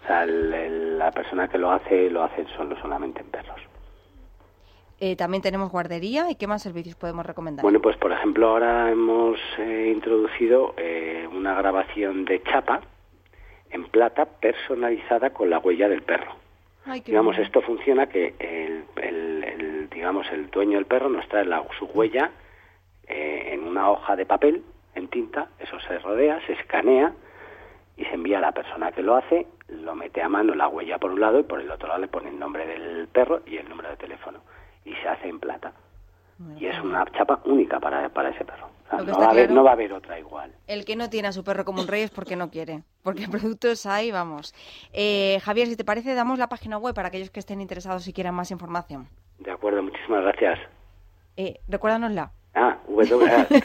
[0.02, 3.60] O sea, el- el- la persona que lo hace, lo hace solo solamente en perros.
[5.02, 7.62] Eh, también tenemos guardería y qué más servicios podemos recomendar.
[7.62, 12.82] Bueno, pues por ejemplo ahora hemos eh, introducido eh, una grabación de chapa
[13.70, 16.32] en plata personalizada con la huella del perro.
[16.84, 17.46] Ay, digamos, bien.
[17.46, 21.86] esto funciona que el, el- el, digamos, el dueño del perro nos trae la- su
[21.86, 22.30] huella
[23.06, 24.62] eh, en una hoja de papel,
[24.94, 27.12] en tinta, eso se rodea, se escanea
[27.96, 30.98] y se envía a la persona que lo hace, lo mete a mano la huella
[30.98, 33.56] por un lado y por el otro lado le pone el nombre del perro y
[33.56, 34.40] el número de teléfono
[34.84, 35.72] y se hace en plata.
[36.58, 38.70] Y es una chapa única para, para ese perro.
[38.86, 40.50] O sea, no, va a haber, claro- no va a haber otra igual.
[40.66, 42.82] El que no tiene a su perro como un rey es porque no quiere.
[43.02, 44.54] Porque productos hay, vamos.
[44.94, 48.12] Eh, Javier, si te parece, damos la página web para aquellos que estén interesados y
[48.14, 49.08] quieran más información.
[49.38, 50.58] De acuerdo, muchísimas gracias.
[51.36, 52.32] Eh, recuérdanosla.
[52.54, 53.46] Ah, W.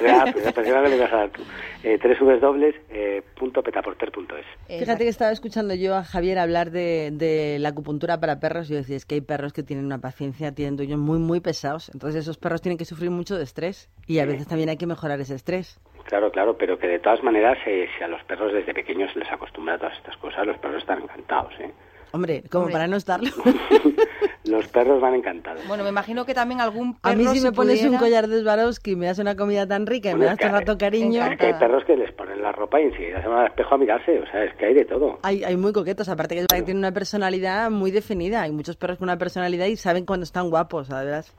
[1.84, 4.46] Eh, www.petaporter.es.
[4.80, 8.72] Fíjate que estaba escuchando yo a Javier hablar de, de la acupuntura para perros y
[8.74, 11.92] yo decía, es que hay perros que tienen una paciencia, tienen dueños muy, muy pesados.
[11.94, 14.88] Entonces esos perros tienen que sufrir mucho de estrés y a veces también hay que
[14.88, 15.80] mejorar ese estrés.
[16.06, 19.20] Claro, claro, pero que de todas maneras, eh, si a los perros desde pequeños se
[19.20, 21.72] les acostumbra a todas estas cosas, los perros están encantados, ¿eh?
[22.16, 23.30] Hombre, como para no estarlo.
[24.46, 25.68] Los perros van encantados.
[25.68, 28.42] Bueno, me imagino que también algún A perro mí si me pones un collar de
[28.42, 30.60] Swarovski y me das una comida tan rica y me Bueno, das es que todo
[30.60, 31.26] rato cariño...
[31.26, 33.76] Es que hay perros que les ponen la ropa y enseguida se van al espejo
[33.76, 35.20] a mirarse, o sea, es que hay de todo.
[35.24, 38.44] Hay, hay muy coquetos, aparte que es verdad que tienen una personalidad muy definida.
[38.44, 41.36] Hay muchos perros con una personalidad y saben cuando están guapos, ¿sabes?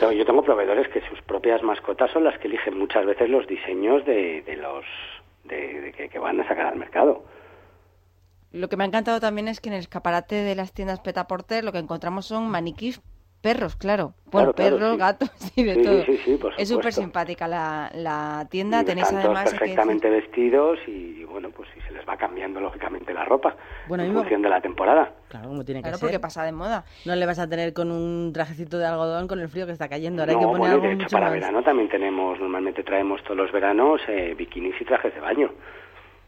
[0.00, 3.46] Yo yo tengo proveedores que sus propias mascotas son las que eligen muchas veces los
[3.46, 4.84] diseños de, de los
[5.44, 7.22] de, de que, que van a sacar al mercado.
[8.54, 11.26] Lo que me ha encantado también es que en el escaparate de las tiendas Peta
[11.26, 13.00] Porter lo que encontramos son maniquís
[13.42, 14.14] perros, claro.
[14.26, 14.98] Bueno, Claro, claro, perros, sí.
[14.98, 16.04] gatos y de Sí, sí, todo.
[16.04, 16.74] sí, sí, por es supuesto.
[16.76, 18.80] súper simpática la, la tienda.
[18.80, 19.52] Y Tenéis están todos además...
[19.52, 23.54] que perfectamente vestidos y, bueno, pues si se les va cambiando lógicamente la ropa
[23.86, 25.12] Bueno, en función de la temporada.
[25.28, 26.06] Claro, como tiene que Claro, ser.
[26.06, 26.84] porque pasa de moda.
[27.04, 29.88] No le vas a tener con un trajecito de algodón con el frío que está
[29.88, 30.22] cayendo.
[30.22, 31.34] Ahora hay que No, poner bueno, algo de hecho mucho para más.
[31.34, 35.50] verano también tenemos, normalmente traemos todos los veranos eh, bikinis y trajes de baño.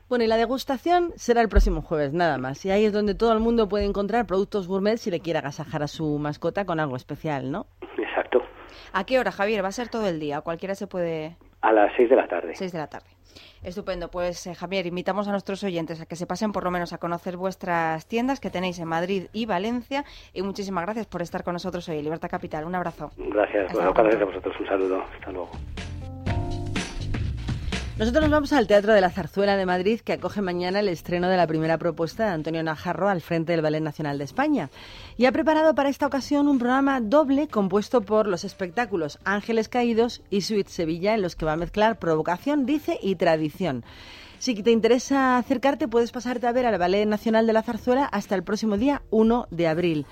[0.09, 2.65] Bueno, y la degustación será el próximo jueves, nada más.
[2.65, 5.83] Y ahí es donde todo el mundo puede encontrar productos gourmet si le quiere agasajar
[5.83, 7.67] a su mascota con algo especial, ¿no?
[7.99, 8.43] Exacto.
[8.93, 9.65] ¿A qué hora, Javier?
[9.65, 10.43] Va a ser todo el día.
[10.43, 11.37] Cualquiera se puede...
[11.61, 12.55] A las 6 de la tarde.
[12.55, 13.07] 6 de la tarde.
[13.65, 16.93] Estupendo, pues eh, Javier, invitamos a nuestros oyentes a que se pasen por lo menos
[16.93, 21.43] a conocer vuestras tiendas que tenéis en Madrid y Valencia y muchísimas gracias por estar
[21.43, 22.65] con nosotros hoy en Libertad Capital.
[22.65, 23.11] Un abrazo.
[23.17, 24.61] Gracias, Hasta bueno, gracias a vosotros.
[24.61, 25.03] Un saludo.
[25.03, 25.51] Hasta luego.
[27.99, 31.31] Nosotros nos vamos al Teatro de la Zarzuela de Madrid, que acoge mañana el estreno
[31.31, 34.69] de la primera propuesta de Antonio Najarro al frente del Ballet Nacional de España.
[35.17, 40.21] Y ha preparado para esta ocasión un programa doble compuesto por los espectáculos Ángeles Caídos
[40.29, 43.83] y Suite Sevilla, en los que va a mezclar provocación, dice, y tradición.
[44.41, 48.35] Si te interesa acercarte, puedes pasarte a ver al Ballet Nacional de la Zarzuela hasta
[48.35, 50.07] el próximo día 1 de abril.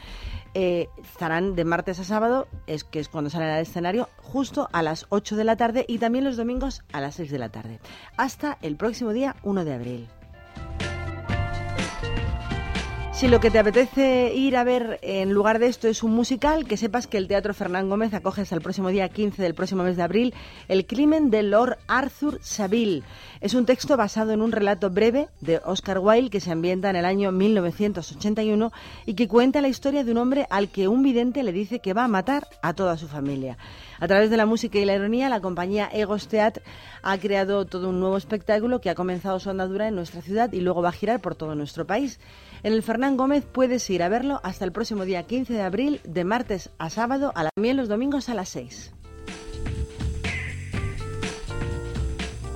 [0.55, 4.83] Eh, estarán de martes a sábado, es que es cuando salen al escenario, justo a
[4.83, 7.81] las 8 de la tarde y también los domingos a las 6 de la tarde.
[8.17, 10.09] Hasta el próximo día 1 de abril.
[13.15, 16.67] Si lo que te apetece ir a ver en lugar de esto es un musical,
[16.67, 19.85] que sepas que el Teatro Fernán Gómez acoge hasta el próximo día 15 del próximo
[19.85, 20.35] mes de abril
[20.67, 23.05] El crimen de Lord Arthur Saville.
[23.45, 26.97] Es un texto basado en un relato breve de Oscar Wilde que se ambienta en
[26.97, 28.73] el año 1981
[29.05, 31.93] y que cuenta la historia de un hombre al que un vidente le dice que
[31.93, 33.59] va a matar a toda su familia.
[34.01, 36.65] A través de la música y la ironía, la compañía Egos Theatre
[37.03, 40.61] ha creado todo un nuevo espectáculo que ha comenzado su andadura en nuestra ciudad y
[40.61, 42.21] luego va a girar por todo nuestro país.
[42.63, 46.01] En el Fernán Gómez puedes ir a verlo hasta el próximo día 15 de abril,
[46.05, 48.95] de martes a sábado, a la, también los domingos a las 6.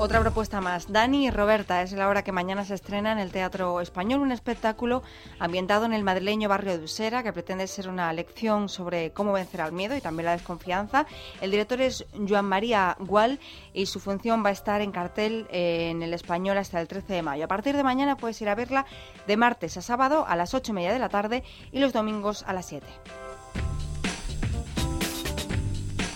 [0.01, 0.93] Otra propuesta más.
[0.93, 4.31] Dani y Roberta es la hora que mañana se estrena en el Teatro Español, un
[4.31, 5.03] espectáculo
[5.41, 9.61] ambientado en el madrileño barrio de Usera que pretende ser una lección sobre cómo vencer
[9.61, 11.05] al miedo y también la desconfianza.
[11.41, 13.41] El director es Joan María Gual
[13.75, 17.15] y su función va a estar en cartel eh, en el Español hasta el 13
[17.15, 17.47] de mayo.
[17.47, 18.87] A partir de mañana puedes ir a verla
[19.27, 22.45] de martes a sábado a las 8 y media de la tarde y los domingos
[22.47, 22.87] a las 7.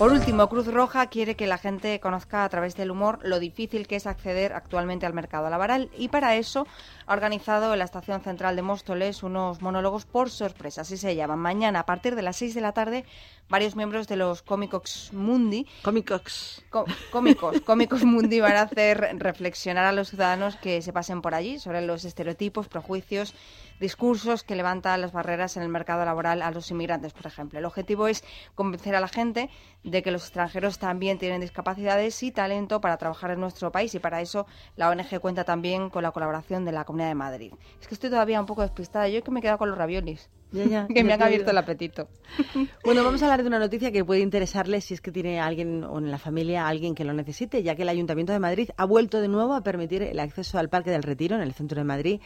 [0.03, 3.87] Por último, Cruz Roja quiere que la gente conozca a través del humor lo difícil
[3.87, 6.67] que es acceder actualmente al mercado laboral y para eso
[7.07, 11.39] ha organizado en la estación central de Móstoles unos monólogos por sorpresa, así se llaman.
[11.39, 13.05] Mañana a partir de las 6 de la tarde
[13.49, 16.65] varios miembros de los Cómicos Mundi, Cómicos,
[17.13, 21.61] cómicos, Cómicos Mundi van a hacer reflexionar a los ciudadanos que se pasen por allí
[21.61, 23.35] sobre los estereotipos, prejuicios,
[23.83, 27.59] discursos que levantan las barreras en el mercado laboral a los inmigrantes, por ejemplo.
[27.59, 28.25] El objetivo es
[28.55, 29.51] convencer a la gente
[29.85, 33.99] de que los extranjeros también tienen discapacidades y talento para trabajar en nuestro país y
[33.99, 37.53] para eso la ONG cuenta también con la colaboración de la Comunidad de Madrid.
[37.81, 39.09] Es que estoy todavía un poco despistada.
[39.09, 40.31] Yo que me he quedado con los raviolis.
[40.53, 42.09] Ya, ya, que me han abierto el apetito.
[42.85, 45.85] Bueno, vamos a hablar de una noticia que puede interesarle si es que tiene alguien
[45.85, 48.85] o en la familia alguien que lo necesite, ya que el Ayuntamiento de Madrid ha
[48.85, 51.85] vuelto de nuevo a permitir el acceso al Parque del Retiro en el centro de
[51.85, 52.21] Madrid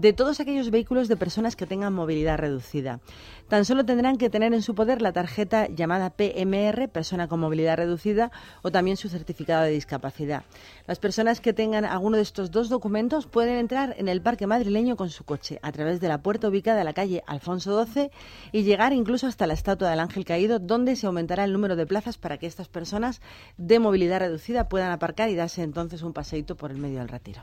[0.00, 3.00] de todos aquellos vehículos de personas que tengan movilidad reducida.
[3.48, 7.78] Tan solo tendrán que tener en su poder la tarjeta llamada PMR, persona con movilidad
[7.78, 8.30] reducida,
[8.62, 10.42] o también su certificado de discapacidad.
[10.86, 14.96] Las personas que tengan alguno de estos dos documentos pueden entrar en el parque madrileño
[14.96, 18.10] con su coche a través de la puerta ubicada en la calle Alfonso XII
[18.52, 21.86] y llegar incluso hasta la estatua del Ángel Caído, donde se aumentará el número de
[21.86, 23.22] plazas para que estas personas
[23.56, 27.40] de movilidad reducida puedan aparcar y darse entonces un paseíto por el medio del retiro.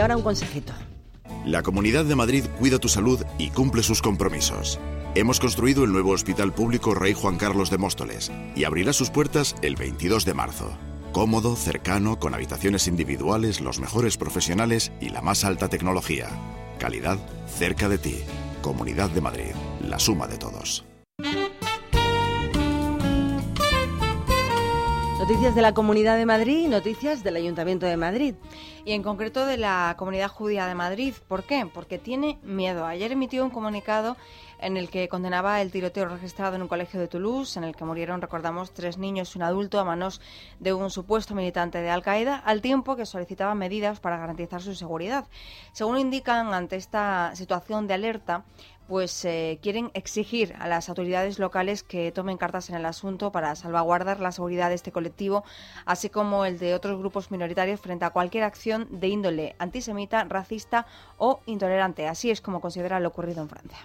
[0.00, 0.72] Ahora un consejito.
[1.44, 4.78] La Comunidad de Madrid cuida tu salud y cumple sus compromisos.
[5.14, 9.56] Hemos construido el nuevo Hospital Público Rey Juan Carlos de Móstoles y abrirá sus puertas
[9.62, 10.70] el 22 de marzo.
[11.12, 16.28] Cómodo, cercano, con habitaciones individuales, los mejores profesionales y la más alta tecnología.
[16.78, 18.16] Calidad cerca de ti.
[18.62, 20.84] Comunidad de Madrid, la suma de todos.
[25.20, 28.34] Noticias de la Comunidad de Madrid y noticias del Ayuntamiento de Madrid.
[28.84, 31.14] y en concreto de la Comunidad Judía de Madrid.
[31.28, 31.68] ¿Por qué?
[31.72, 32.86] Porque tiene miedo.
[32.86, 34.16] Ayer emitió un comunicado
[34.58, 37.84] en el que condenaba el tiroteo registrado en un colegio de Toulouse, en el que
[37.84, 40.20] murieron, recordamos, tres niños y un adulto a manos
[40.58, 45.26] de un supuesto militante de Al-Qaeda, al tiempo que solicitaba medidas para garantizar su seguridad.
[45.72, 48.44] Según indican, ante esta situación de alerta,
[48.90, 53.54] pues eh, quieren exigir a las autoridades locales que tomen cartas en el asunto para
[53.54, 55.44] salvaguardar la seguridad de este colectivo,
[55.86, 60.88] así como el de otros grupos minoritarios frente a cualquier acción de índole antisemita, racista
[61.18, 62.08] o intolerante.
[62.08, 63.78] Así es como considera lo ocurrido en Francia.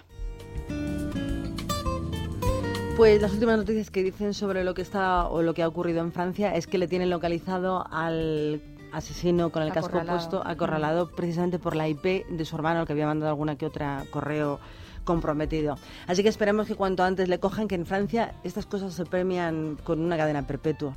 [2.96, 6.00] Pues las últimas noticias que dicen sobre lo que está o lo que ha ocurrido
[6.00, 8.60] en Francia es que le tienen localizado al
[8.92, 10.18] asesino con el casco Acorralado.
[10.18, 14.02] puesto, acorralado precisamente por la IP de su hermano, que había mandado alguna que otra
[14.10, 14.58] correo
[15.06, 15.78] comprometido.
[16.06, 19.78] Así que esperemos que cuanto antes le cojan, que en Francia estas cosas se premian
[19.82, 20.92] con una cadena perpetua.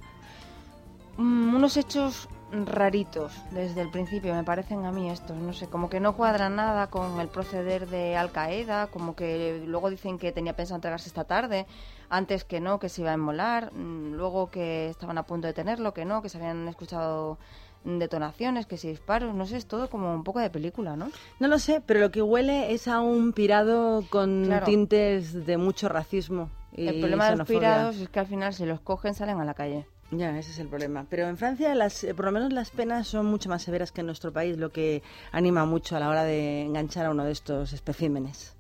[1.18, 2.28] mm, unos hechos
[2.66, 6.50] raritos desde el principio, me parecen a mí estos, no sé, como que no cuadra
[6.50, 11.10] nada con el proceder de Al Qaeda, como que luego dicen que tenía pensado entregarse
[11.10, 11.68] esta tarde,
[12.10, 15.54] antes que no, que se iba a inmolar, mm, luego que estaban a punto de
[15.54, 17.38] tenerlo, que no, que se habían escuchado
[17.84, 21.10] detonaciones, que si disparos, no sé, es todo como un poco de película, ¿no?
[21.40, 24.66] No lo sé, pero lo que huele es a un pirado con Claro.
[24.66, 26.50] tintes de mucho racismo.
[26.76, 27.60] Y el problema de los xenofobia.
[27.60, 29.86] pirados es que al final si los cogen salen a la calle.
[30.12, 31.06] Ya, ese es el problema.
[31.10, 34.02] Pero en Francia, las, eh, por lo menos las penas son mucho más severas que
[34.02, 37.32] en nuestro país, lo que anima mucho a la hora de enganchar a uno de
[37.32, 38.56] estos especímenes.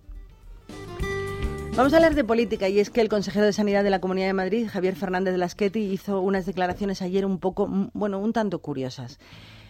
[1.76, 4.28] Vamos a hablar de política y es que el consejero de Sanidad de la Comunidad
[4.28, 9.18] de Madrid, Javier Fernández Lasqueti, hizo unas declaraciones ayer un poco, bueno, un tanto curiosas.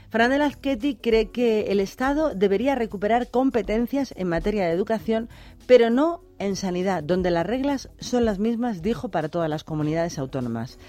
[0.09, 5.29] Fernández Lasqueti cree que el Estado debería recuperar competencias en materia de educación,
[5.67, 10.17] pero no en sanidad, donde las reglas son las mismas, dijo, para todas las comunidades
[10.17, 10.79] autónomas.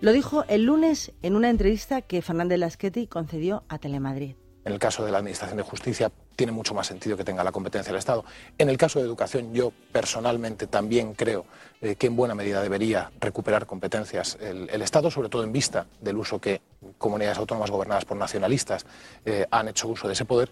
[0.00, 4.36] Lo dijo el lunes en una entrevista que Fernández Lasqueti concedió a Telemadrid.
[4.64, 7.52] En el caso de la Administración de Justicia tiene mucho más sentido que tenga la
[7.52, 8.24] competencia del Estado.
[8.58, 11.46] En el caso de educación yo personalmente también creo
[11.80, 16.16] eh, que en buena medida debería recuperar competencias el, Estado, sobre todo en vista del
[16.16, 16.60] uso que
[16.98, 18.84] comunidades autónomas gobernadas por nacionalistas
[19.24, 20.50] eh, han hecho uso de ese poder.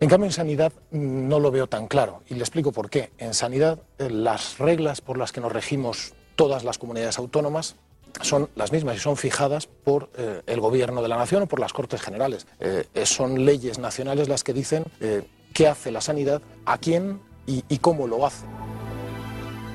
[0.00, 3.10] En cambio, en sanidad mm, no lo veo tan claro y le explico por qué.
[3.18, 7.76] En sanidad, eh, las reglas por las que nos regimos todas las comunidades autónomas
[8.22, 11.60] son las mismas y son fijadas por eh, el Gobierno de la Nación o por
[11.60, 12.46] las Cortes Generales.
[12.60, 17.20] Eh, eh, son leyes nacionales las que dicen eh, qué hace la sanidad, a quién
[17.46, 18.46] y, y cómo lo hace.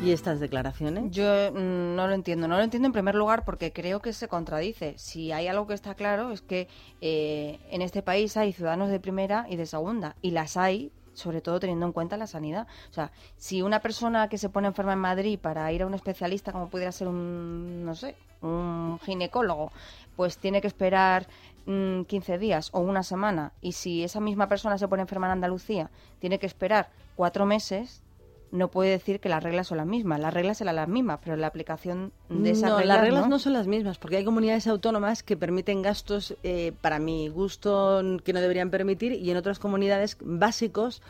[0.03, 1.09] ¿Y estas declaraciones?
[1.09, 2.47] Yo mm, no lo entiendo.
[2.47, 4.93] No lo entiendo en primer lugar porque creo que se contradice.
[4.97, 6.67] Si hay algo que está claro es que
[7.01, 10.15] eh, en este país hay ciudadanos de primera y de segunda.
[10.21, 12.67] Y las hay, sobre todo teniendo en cuenta la sanidad.
[12.91, 15.95] O sea, si una persona que se pone enferma en Madrid para ir a un
[15.95, 19.71] especialista como pudiera ser un, no sé, un ginecólogo,
[20.15, 21.27] pues tiene que esperar
[21.65, 23.53] mm, 15 días o una semana.
[23.61, 25.89] Y si esa misma persona se pone enferma en Andalucía,
[26.19, 28.03] tiene que esperar cuatro meses
[28.51, 30.19] no puede decir que las reglas son las mismas.
[30.19, 33.29] Las reglas serán las mismas, pero la aplicación de esas no, reglas, las reglas no.
[33.29, 38.01] no son las mismas, porque hay comunidades autónomas que permiten gastos, eh, para mi gusto,
[38.23, 41.01] que no deberían permitir, y en otras comunidades básicos,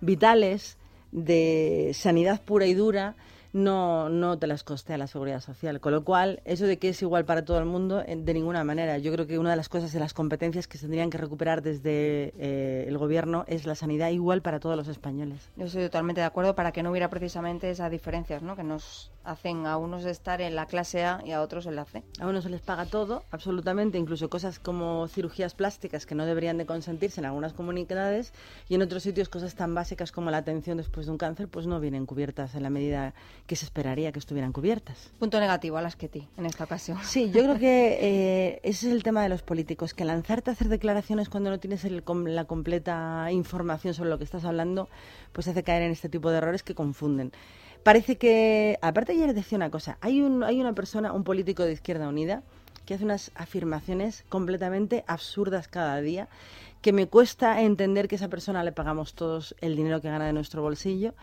[0.00, 0.78] vitales,
[1.12, 3.14] de sanidad pura y dura,
[3.52, 5.80] no, no te las costea la seguridad social.
[5.80, 8.64] Con lo cual, eso de que es igual para todo el mundo, eh, de ninguna
[8.64, 8.98] manera.
[8.98, 11.62] Yo creo que una de las cosas de las competencias que se tendrían que recuperar
[11.62, 15.50] desde eh, el gobierno es la sanidad igual para todos los españoles.
[15.56, 18.56] Yo estoy totalmente de acuerdo para que no hubiera precisamente esas diferencias, ¿no?
[18.56, 21.84] Que nos hacen a unos estar en la clase A y a otros en la
[21.84, 22.02] C.
[22.20, 26.58] A uno se les paga todo, absolutamente, incluso cosas como cirugías plásticas que no deberían
[26.58, 28.32] de consentirse en algunas comunidades
[28.68, 31.66] y en otros sitios cosas tan básicas como la atención después de un cáncer pues
[31.66, 33.14] no vienen cubiertas en la medida
[33.46, 35.10] que se esperaría que estuvieran cubiertas.
[35.18, 36.98] Punto negativo a las que ti en esta ocasión.
[37.04, 40.52] Sí, yo creo que eh, ese es el tema de los políticos, que lanzarte a
[40.52, 44.88] hacer declaraciones cuando no tienes el la completa información sobre lo que estás hablando,
[45.32, 47.32] pues hace caer en este tipo de errores que confunden.
[47.82, 51.72] Parece que, aparte ayer decía una cosa, hay, un, hay una persona, un político de
[51.72, 52.42] Izquierda Unida,
[52.86, 56.28] que hace unas afirmaciones completamente absurdas cada día,
[56.80, 60.26] que me cuesta entender que a esa persona le pagamos todos el dinero que gana
[60.26, 61.14] de nuestro bolsillo,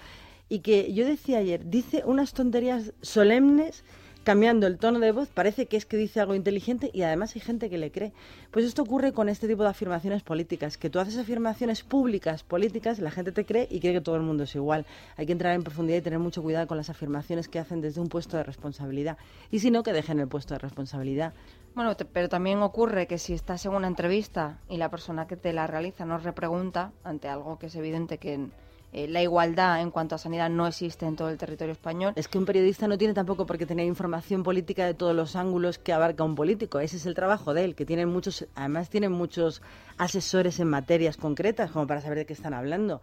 [0.50, 3.84] y que yo decía ayer, dice unas tonterías solemnes
[4.24, 7.42] cambiando el tono de voz, parece que es que dice algo inteligente y además hay
[7.42, 8.14] gente que le cree.
[8.52, 13.00] Pues esto ocurre con este tipo de afirmaciones políticas, que tú haces afirmaciones públicas, políticas,
[13.00, 14.86] la gente te cree y cree que todo el mundo es igual.
[15.18, 18.02] Hay que entrar en profundidad y tener mucho cuidado con las afirmaciones que hacen desde
[18.02, 19.18] un puesto de responsabilidad.
[19.52, 21.34] Y si no, que dejen el puesto de responsabilidad.
[21.74, 25.54] Bueno, pero también ocurre que si estás en una entrevista y la persona que te
[25.54, 28.50] la realiza nos repregunta ante algo que es evidente que
[28.92, 32.14] eh, la igualdad en cuanto a sanidad no existe en todo el territorio español.
[32.16, 35.36] Es que un periodista no tiene tampoco por qué tener información política de todos los
[35.36, 36.80] ángulos que abarca un político.
[36.80, 39.62] Ese es el trabajo de él, que tienen muchos, además tienen muchos
[39.98, 43.02] asesores en materias concretas como para saber de qué están hablando.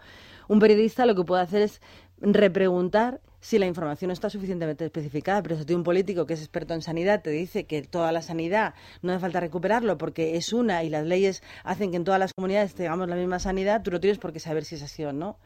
[0.49, 1.81] Un periodista lo que puede hacer es
[2.21, 6.41] repreguntar si la información no está suficientemente especificada, pero si tú un político que es
[6.41, 10.53] experto en sanidad te dice que toda la sanidad no hace falta recuperarlo porque es
[10.53, 13.93] una y las leyes hacen que en todas las comunidades tengamos la misma sanidad, tú
[13.93, 15.39] no tienes por qué saber si es así o no.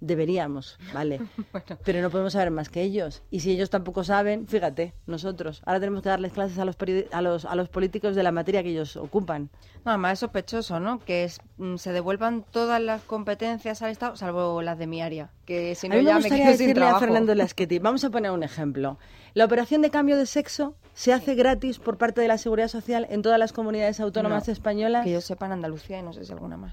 [0.00, 1.20] Deberíamos, ¿vale?
[1.84, 3.22] Pero no podemos saber más que ellos.
[3.30, 5.62] Y si ellos tampoco saben, fíjate, nosotros.
[5.64, 6.76] Ahora tenemos que darles clases a los,
[7.12, 9.48] a los, a los políticos de la materia que ellos ocupan.
[9.84, 10.98] No, además es sospechoso, ¿no?
[10.98, 15.30] Que es, mm, se devuelvan todas las competencias al Estado, salvo las de mi área.
[15.46, 16.98] Que si a no mí me ya me gustaría quedo sin decirle a.
[16.98, 18.98] Fernando Lasqueti, vamos a poner un ejemplo.
[19.32, 23.06] La operación de cambio de sexo se hace gratis por parte de la Seguridad Social
[23.10, 25.04] en todas las comunidades autónomas No, españolas.
[25.04, 26.72] Que yo sepa en Andalucía y no sé si alguna más.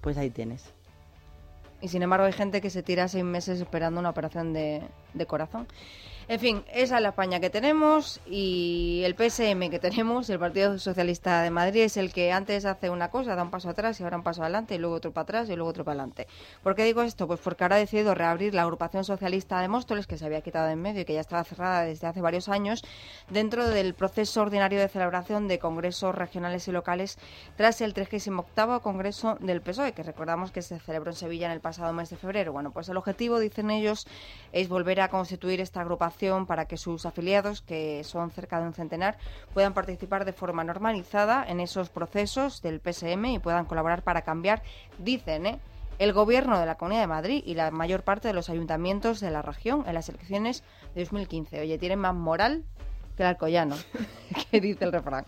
[0.00, 0.72] Pues ahí tienes.
[1.80, 4.82] Y sin embargo hay gente que se tira seis meses esperando una operación de,
[5.14, 5.66] de corazón.
[6.30, 10.78] En fin, esa es la España que tenemos y el PSM que tenemos, el Partido
[10.78, 14.04] Socialista de Madrid, es el que antes hace una cosa, da un paso atrás y
[14.04, 16.28] ahora un paso adelante y luego otro para atrás y luego otro para adelante.
[16.62, 17.26] ¿Por qué digo esto?
[17.26, 20.68] Pues porque ahora ha decidido reabrir la agrupación socialista de Móstoles, que se había quitado
[20.68, 22.84] en medio y que ya estaba cerrada desde hace varios años,
[23.28, 27.18] dentro del proceso ordinario de celebración de congresos regionales y locales
[27.56, 31.60] tras el 38 Congreso del PSOE, que recordamos que se celebró en Sevilla en el
[31.60, 32.52] pasado mes de febrero.
[32.52, 34.06] Bueno, pues el objetivo, dicen ellos,
[34.52, 38.74] es volver a constituir esta agrupación para que sus afiliados, que son cerca de un
[38.74, 39.16] centenar,
[39.54, 44.62] puedan participar de forma normalizada en esos procesos del PSM y puedan colaborar para cambiar,
[44.98, 45.60] dicen, ¿eh?
[45.98, 49.30] el gobierno de la Comunidad de Madrid y la mayor parte de los ayuntamientos de
[49.30, 50.62] la región en las elecciones
[50.94, 51.60] de 2015.
[51.60, 52.64] Oye, tienen más moral
[53.16, 53.76] que el alcoyano,
[54.50, 55.24] que dice el refrán.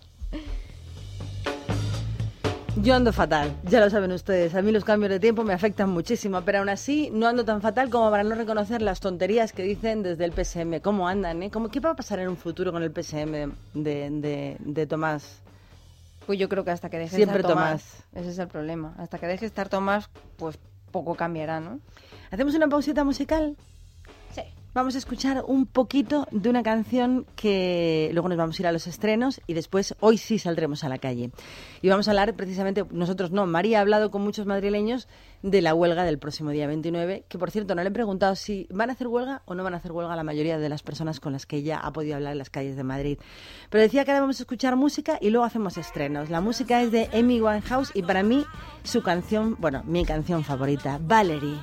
[2.81, 4.55] Yo ando fatal, ya lo saben ustedes.
[4.55, 7.61] A mí los cambios de tiempo me afectan muchísimo, pero aún así no ando tan
[7.61, 10.81] fatal como para no reconocer las tonterías que dicen desde el PSM.
[10.81, 11.43] ¿Cómo andan?
[11.43, 11.51] Eh?
[11.51, 15.39] ¿Cómo, ¿Qué va a pasar en un futuro con el PSM de, de, Tomás?
[16.25, 17.83] Pues yo creo que hasta que deje Siempre estar Tomás.
[17.83, 18.23] Tomás.
[18.23, 18.95] Ese es el problema.
[18.97, 20.57] Hasta que deje de estar Tomás, pues
[20.91, 21.79] poco cambiará, ¿no?
[22.31, 23.55] ¿Hacemos una pausita musical?
[24.73, 28.71] Vamos a escuchar un poquito de una canción que luego nos vamos a ir a
[28.71, 31.29] los estrenos y después hoy sí saldremos a la calle.
[31.83, 35.07] Y vamos a hablar precisamente, nosotros no, María ha hablado con muchos madrileños
[35.43, 38.67] de la huelga del próximo día 29, que por cierto no le he preguntado si
[38.71, 41.19] van a hacer huelga o no van a hacer huelga la mayoría de las personas
[41.19, 43.19] con las que ella ha podido hablar en las calles de Madrid.
[43.69, 46.31] Pero decía que ahora vamos a escuchar música y luego hacemos estrenos.
[46.31, 48.43] La música es de Amy Winehouse y para mí
[48.83, 51.59] su canción, bueno, mi canción favorita, Valerie.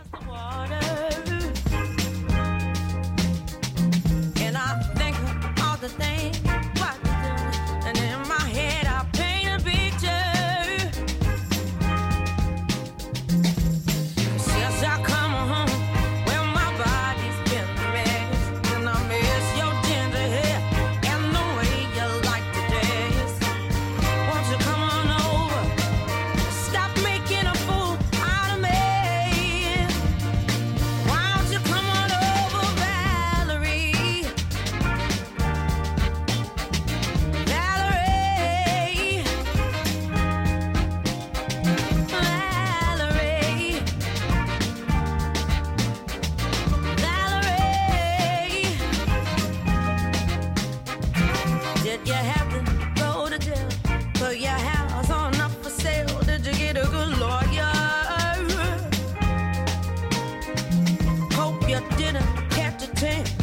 [63.01, 63.40] Pues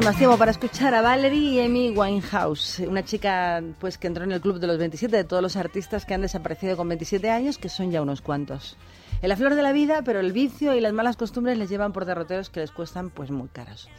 [0.00, 4.24] hay más tiempo para escuchar a Valerie y Amy Winehouse, una chica pues que entró
[4.24, 7.28] en el club de los 27 de todos los artistas que han desaparecido con 27
[7.28, 8.78] años, que son ya unos cuantos.
[9.20, 11.92] En la flor de la vida, pero el vicio y las malas costumbres les llevan
[11.92, 13.90] por derroteros que les cuestan pues muy caros.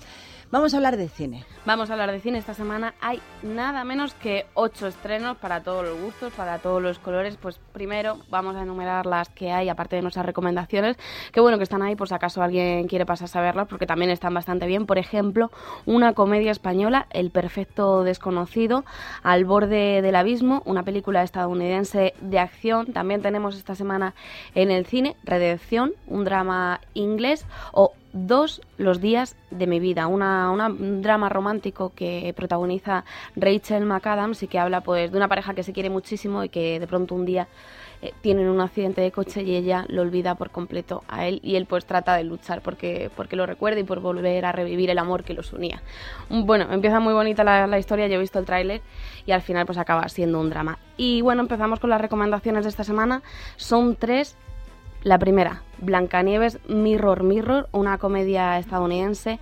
[0.52, 1.45] Vamos a hablar de cine.
[1.66, 2.38] Vamos a hablar de cine.
[2.38, 6.99] Esta semana hay nada menos que ocho estrenos para todos los gustos, para todos los
[6.99, 7.38] colores.
[7.38, 10.97] Pues primero vamos a enumerar las que hay, aparte de nuestras recomendaciones,
[11.32, 14.12] que bueno que están ahí por si acaso alguien quiere pasarse a verlas, porque también
[14.12, 14.88] están bastante bien.
[14.88, 15.52] Por ejemplo,
[15.86, 18.84] una comedia española, El perfecto desconocido,
[19.24, 22.91] Al borde del abismo, una película estadounidense de acción.
[22.91, 24.16] También tenemos esta semana
[24.54, 30.51] en el cine Redención, un drama inglés, o Dos los días de mi vida, una,
[30.51, 33.05] un drama romántico que protagoniza
[33.38, 36.80] Rachel McAdams y que habla pues de una pareja que se quiere muchísimo y que
[36.80, 37.47] de pronto un día
[38.01, 41.55] eh, tienen un accidente de coche y ella lo olvida por completo a él y
[41.55, 44.97] él pues trata de luchar porque, porque lo recuerda y por volver a revivir el
[44.97, 45.82] amor que los unía.
[46.30, 48.82] Bueno, empieza muy bonita la, la historia, yo he visto el tráiler
[49.26, 50.80] y al final pues acaba siendo un drama.
[50.97, 53.22] Y bueno, empezamos con las recomendaciones de esta semana,
[53.55, 54.36] son tres
[55.03, 59.39] la primera, Blancanieves Mirror Mirror, una comedia estadounidense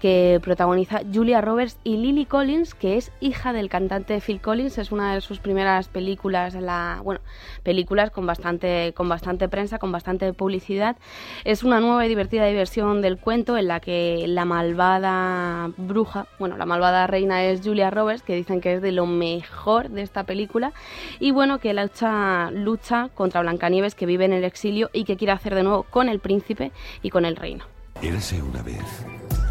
[0.00, 4.90] que protagoniza Julia Roberts y Lily Collins, que es hija del cantante Phil Collins, es
[4.90, 7.20] una de sus primeras películas la, bueno,
[7.62, 10.96] películas con bastante con bastante prensa, con bastante publicidad.
[11.44, 16.56] Es una nueva y divertida diversión del cuento en la que la malvada bruja, bueno,
[16.56, 20.24] la malvada reina es Julia Roberts, que dicen que es de lo mejor de esta
[20.24, 20.72] película
[21.20, 25.32] y bueno, que lucha lucha contra Blancanieves que vive en el exilio y que quiere
[25.32, 26.72] hacer de nuevo con el príncipe
[27.02, 27.64] y con el reino.
[28.00, 28.84] Érase una vez,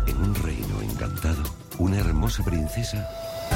[0.07, 1.43] en un reino encantado,
[1.77, 3.07] una hermosa princesa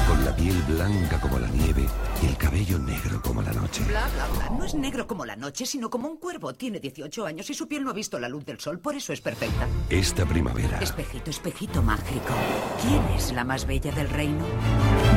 [0.06, 1.84] con la piel blanca como la nieve
[2.22, 3.82] y el cabello negro como la noche.
[3.84, 4.56] Bla, bla, bla.
[4.56, 6.52] No es negro como la noche, sino como un cuervo.
[6.54, 9.12] Tiene 18 años y su piel no ha visto la luz del sol, por eso
[9.12, 9.66] es perfecta.
[9.90, 12.34] Esta primavera, Espejito, espejito mágico.
[12.82, 14.44] ¿Quién es la más bella del reino?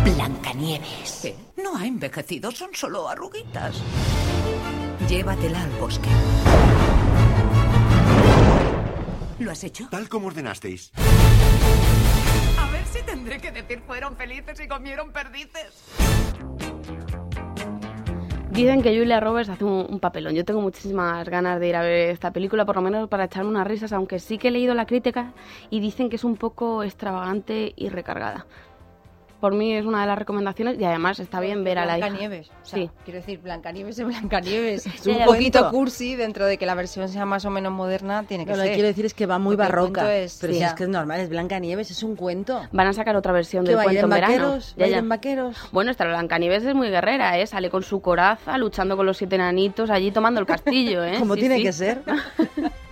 [0.03, 1.19] Blancanieves.
[1.21, 1.35] ¿Qué?
[1.61, 3.81] No ha envejecido, son solo arruguitas.
[5.07, 6.09] Llévatela al bosque.
[9.39, 9.87] ¿Lo has hecho?
[9.89, 10.91] Tal como ordenasteis.
[12.57, 15.85] A ver si tendré que decir fueron felices y comieron perdices.
[18.51, 20.33] Dicen que Julia Roberts hace un, un papelón.
[20.33, 23.49] Yo tengo muchísimas ganas de ir a ver esta película, por lo menos para echarme
[23.49, 25.31] unas risas, aunque sí que he leído la crítica
[25.69, 28.45] y dicen que es un poco extravagante y recargada.
[29.39, 32.07] Por mí es una de las recomendaciones y además está bien ver a la hija.
[32.07, 32.49] Blancanieves.
[32.49, 32.89] O sea, Sí.
[33.05, 34.85] Quiero decir, Blancanieves es Blancanieves.
[34.99, 38.45] Es un poquito cursi dentro de que la versión sea más o menos moderna, tiene
[38.45, 38.73] que Lo que ser.
[38.73, 40.15] quiero decir es que va muy Porque barroca.
[40.15, 40.67] es- pero si ya.
[40.67, 42.61] es que es normal, es Blanca Nieves, es un cuento.
[42.71, 44.33] Van a sacar otra versión ¿Que del cuento en en verano.
[44.49, 44.75] vaqueros?
[44.75, 44.99] Ya, ¿Va a ir ya.
[44.99, 45.57] en vaqueros?
[45.71, 47.47] Bueno, esta Blancanieves es muy guerrera, ¿eh?
[47.47, 51.15] Sale con su coraza luchando con los siete enanitos allí tomando el castillo, ¿eh?
[51.19, 51.63] Como Sí, tiene sí.
[51.63, 52.01] que ser.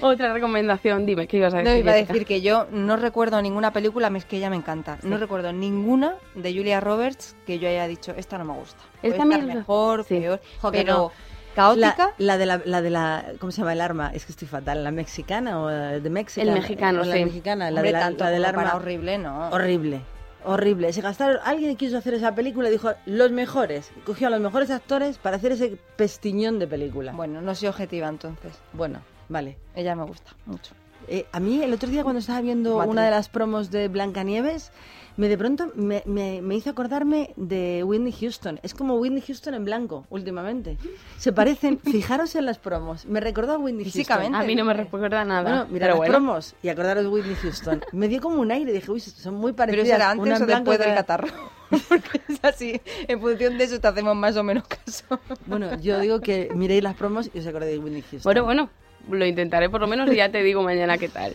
[0.00, 1.72] Otra recomendación, dime, ¿qué ibas a decir?
[1.72, 4.50] No, iba a decir que yo no recuerdo ninguna película, a mí es que ella
[4.50, 4.98] me encanta.
[5.02, 8.82] No recuerdo ninguna de Julia Roberts que yo haya dicho, esta no me gusta.
[9.02, 11.12] Es Puede que a mí estar es- mejor, peor, Jo, pero no.
[11.54, 12.14] caótica.
[12.18, 14.10] La, la de la, la de la, ¿cómo se llama el arma?
[14.14, 14.84] Es que estoy fatal.
[14.84, 16.40] ¿La mexicana o eh, de México?
[16.46, 17.24] El mexicano, la sí.
[17.24, 18.62] mexicana, la Hombre, de la, tanto la del arma.
[18.64, 19.48] para horrible, no.
[19.50, 20.00] Horrible.
[20.44, 20.92] Horrible.
[20.92, 23.90] Se gastaron, alguien quiso hacer esa película y dijo los mejores.
[24.04, 27.12] Cogió a los mejores actores para hacer ese pestiñón de película.
[27.12, 28.52] Bueno, no soy objetiva entonces.
[28.72, 29.58] Bueno, vale.
[29.74, 30.74] Ella me gusta mucho.
[31.08, 34.72] Eh, a mí el otro día cuando estaba viendo una de las promos de Blancanieves,
[35.16, 38.60] me de pronto me, me- me hizo acordarme de Whitney Houston.
[38.62, 40.76] Es como Whitney Houston en blanco últimamente.
[41.18, 43.06] Se parecen, fijaros en las promos.
[43.06, 44.32] Me recordó a Whitney Físicamente.
[44.32, 44.44] Houston.
[44.44, 45.42] A mí no me recuerda nada.
[45.42, 46.12] Bueno, mira pero las bueno.
[46.12, 47.82] promos y acordaros de Whitney Houston.
[47.92, 49.88] Me dio como un aire, dije, uy, son muy Pero parecidas.
[49.88, 51.28] era una antes en o blanco, después del catarro.
[51.88, 52.80] Porque es así.
[53.08, 55.18] En función de eso te hacemos más o menos caso.
[55.46, 58.22] Bueno, yo digo que miréis las promos y os acordáis de Whitney Houston.
[58.22, 58.70] Bueno, bueno,
[59.10, 61.34] lo intentaré por lo menos y ya te digo mañana qué tal.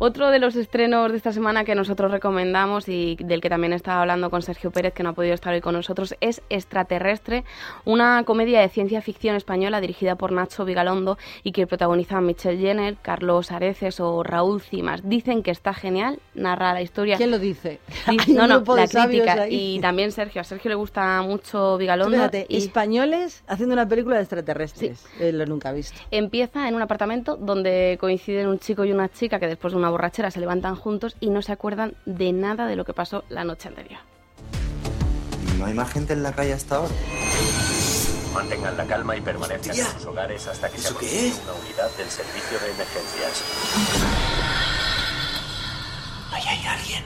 [0.00, 4.02] Otro de los estrenos de esta semana que nosotros recomendamos y del que también estaba
[4.02, 7.42] hablando con Sergio Pérez, que no ha podido estar hoy con nosotros, es Extraterrestre,
[7.84, 12.96] una comedia de ciencia ficción española dirigida por Nacho Vigalondo y que protagoniza Michelle Jenner,
[13.02, 15.00] Carlos Areces o Raúl Cimas.
[15.02, 17.16] Dicen que está genial, narra la historia.
[17.16, 17.80] ¿Quién lo dice?
[18.28, 19.42] No, no, la crítica.
[19.42, 19.76] ahí.
[19.76, 20.40] Y también Sergio.
[20.40, 22.16] A Sergio le gusta mucho Vigalondo.
[22.16, 25.04] Fíjate, y- españoles haciendo una película de extraterrestres.
[25.18, 25.98] Eh, lo nunca he visto.
[26.10, 29.87] Empieza en un apartamento donde coinciden un chico y una chica que después de una
[29.90, 33.44] borrachera se levantan juntos y no se acuerdan de nada de lo que pasó la
[33.44, 34.00] noche anterior.
[35.58, 36.94] ¿No hay más gente en la calle hasta ahora?
[38.34, 39.86] Mantengan la calma y permanezcan Hostia.
[39.86, 41.40] en sus hogares hasta que se ¿Eso qué aproxime es?
[41.42, 43.42] una unidad del servicio de emergencias.
[46.32, 47.04] Ahí hay alguien.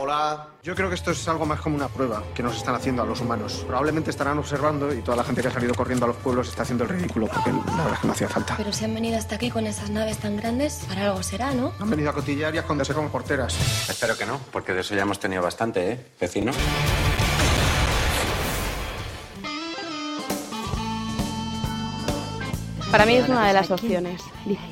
[0.00, 0.46] Hola.
[0.62, 3.04] Yo creo que esto es algo más como una prueba que nos están haciendo a
[3.04, 3.64] los humanos.
[3.66, 6.62] Probablemente estarán observando y toda la gente que ha salido corriendo a los pueblos está
[6.62, 8.54] haciendo el ridículo porque la verdad es que no hacía falta.
[8.56, 11.72] Pero si han venido hasta aquí con esas naves tan grandes, para algo será, ¿no?
[11.80, 13.56] Han venido a cotillar y a esconderse como porteras.
[13.90, 16.52] Espero que no, porque de eso ya hemos tenido bastante, ¿eh, vecino?
[22.92, 24.22] Para mí es una de las opciones.
[24.46, 24.62] Dice,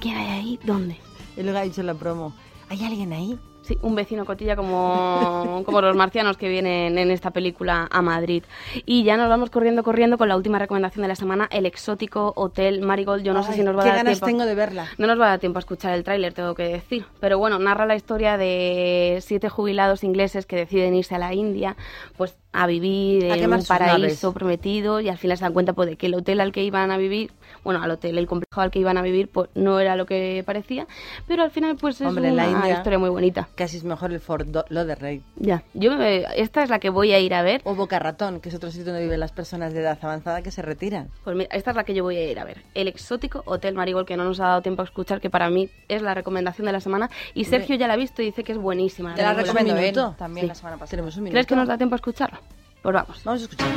[0.00, 0.60] ¿quién hay ahí?
[0.62, 0.98] ¿Dónde?
[1.38, 2.34] Y luego ha dicho en la promo,
[2.68, 3.38] ¿hay alguien ahí?
[3.62, 8.42] Sí, un vecino cotilla como, como los marcianos que vienen en esta película a Madrid.
[8.86, 12.32] Y ya nos vamos corriendo, corriendo con la última recomendación de la semana, el exótico
[12.36, 13.22] Hotel Marigold.
[13.22, 14.26] Yo no sé si nos va a qué dar ganas tiempo.
[14.26, 14.86] tengo de verla.
[14.98, 17.04] No nos va a dar tiempo a escuchar el tráiler, tengo que decir.
[17.20, 21.76] Pero bueno, narra la historia de siete jubilados ingleses que deciden irse a la India,
[22.16, 24.26] pues a vivir en un paraíso naves.
[24.34, 26.90] prometido y al final se dan cuenta pues, de que el hotel al que iban
[26.90, 27.30] a vivir,
[27.62, 30.42] bueno, al hotel, el complejo al que iban a vivir, pues no era lo que
[30.44, 30.86] parecía,
[31.28, 33.48] pero al final pues es Hombre, una la India historia muy bonita.
[33.54, 35.20] Casi es mejor el Fort Lauderdale.
[35.36, 37.60] Ya, yo me- esta es la que voy a ir a ver.
[37.64, 40.50] O Boca Ratón, que es otro sitio donde viven las personas de edad avanzada que
[40.50, 41.08] se retiran.
[41.22, 42.62] Pues mira, esta es la que yo voy a ir a ver.
[42.74, 45.68] El exótico Hotel Marigold, que no nos ha dado tiempo a escuchar, que para mí
[45.88, 47.10] es la recomendación de la semana.
[47.34, 47.44] Y.
[47.44, 49.14] Sergio ya la ha visto y dice que es buenísima.
[49.14, 49.52] Te la película.
[49.52, 50.14] recomiendo él minuto.
[50.18, 50.48] también Sí.
[50.48, 50.90] la semana pasada.
[50.90, 51.34] Tenemos un minuto.
[51.34, 52.39] ¿Crees que nos da tiempo a escucharla?
[52.82, 53.22] Pues vamos.
[53.24, 53.68] Vamos a escuchar.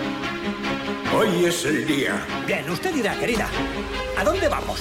[1.15, 2.25] Hoy es el día.
[2.47, 3.47] Bien, usted dirá, querida,
[4.17, 4.79] ¿a dónde vamos?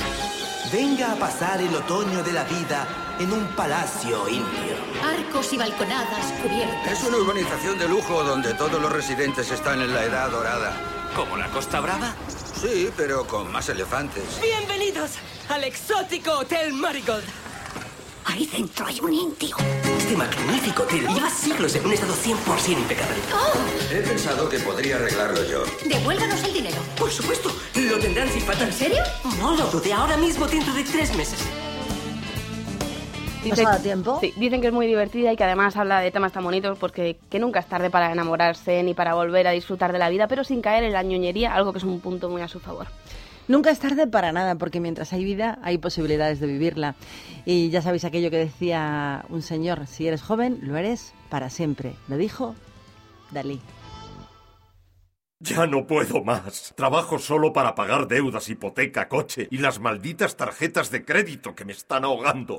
[0.73, 2.87] Venga a pasar el otoño de la vida
[3.19, 4.77] en un palacio indio.
[5.05, 6.93] Arcos y balconadas cubiertas.
[6.93, 10.73] Es una urbanización de lujo donde todos los residentes están en la edad dorada.
[11.15, 12.15] ¿Como la Costa Brava?
[12.59, 14.41] Sí, pero con más elefantes.
[14.41, 15.13] Bienvenidos
[15.51, 17.25] al exótico Hotel Marigold.
[18.25, 19.57] Ahí dentro hay un indio.
[19.99, 23.17] Este magnífico hotel lleva siglos en un estado 100% impecable.
[23.91, 25.65] He pensado que podría arreglarlo yo.
[25.85, 26.77] Devuélvanos el dinero.
[26.99, 28.65] Por supuesto, lo tendrán sin falta.
[28.65, 29.03] ¿En serio?
[29.39, 31.41] No lo dude, ahora mismo dentro de tres meses.
[33.45, 34.19] ¿Nos ha dado tiempo?
[34.21, 37.19] Sí, dicen que es muy divertida y que además habla de temas tan bonitos porque
[37.29, 40.45] que nunca es tarde para enamorarse ni para volver a disfrutar de la vida, pero
[40.45, 42.87] sin caer en la ñoñería, algo que es un punto muy a su favor.
[43.49, 46.95] Nunca es tarde para nada, porque mientras hay vida hay posibilidades de vivirla.
[47.45, 51.95] Y ya sabéis aquello que decía un señor, si eres joven, lo eres para siempre.
[52.09, 52.55] Lo dijo
[53.33, 53.61] Dalí.
[55.41, 56.73] Ya no puedo más.
[56.77, 61.73] Trabajo solo para pagar deudas, hipoteca, coche y las malditas tarjetas de crédito que me
[61.73, 62.57] están ahogando.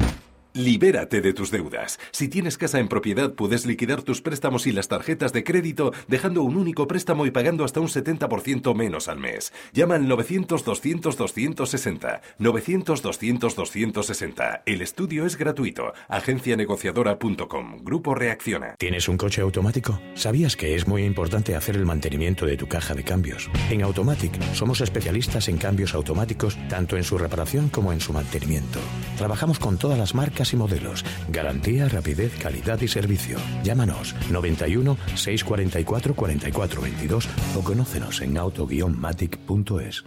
[0.56, 2.00] Libérate de tus deudas.
[2.12, 6.44] Si tienes casa en propiedad, puedes liquidar tus préstamos y las tarjetas de crédito dejando
[6.44, 9.52] un único préstamo y pagando hasta un 70% menos al mes.
[9.74, 12.22] Llama al 900-200-260.
[12.38, 14.62] 900-200-260.
[14.68, 15.92] El estudio es gratuito.
[16.08, 17.80] Agencianegociadora.com.
[17.82, 18.76] Grupo Reacciona.
[18.78, 20.00] ¿Tienes un coche automático?
[20.14, 23.50] ¿Sabías que es muy importante hacer el mantenimiento de tu caja de cambios?
[23.72, 28.78] En Automatic somos especialistas en cambios automáticos, tanto en su reparación como en su mantenimiento.
[29.18, 31.06] Trabajamos con todas las marcas y modelos.
[31.30, 33.38] Garantía, rapidez, calidad y servicio.
[33.64, 40.04] Llámanos 91 644 44 22 o conócenos en auto-matic.es.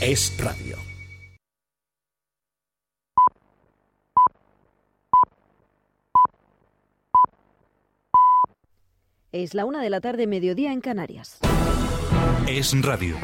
[0.00, 0.76] Es radio.
[9.32, 11.38] Es la una de la tarde, mediodía en Canarias.
[12.46, 13.16] Es radio.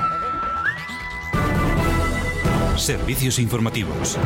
[2.79, 4.17] Servicios informativos.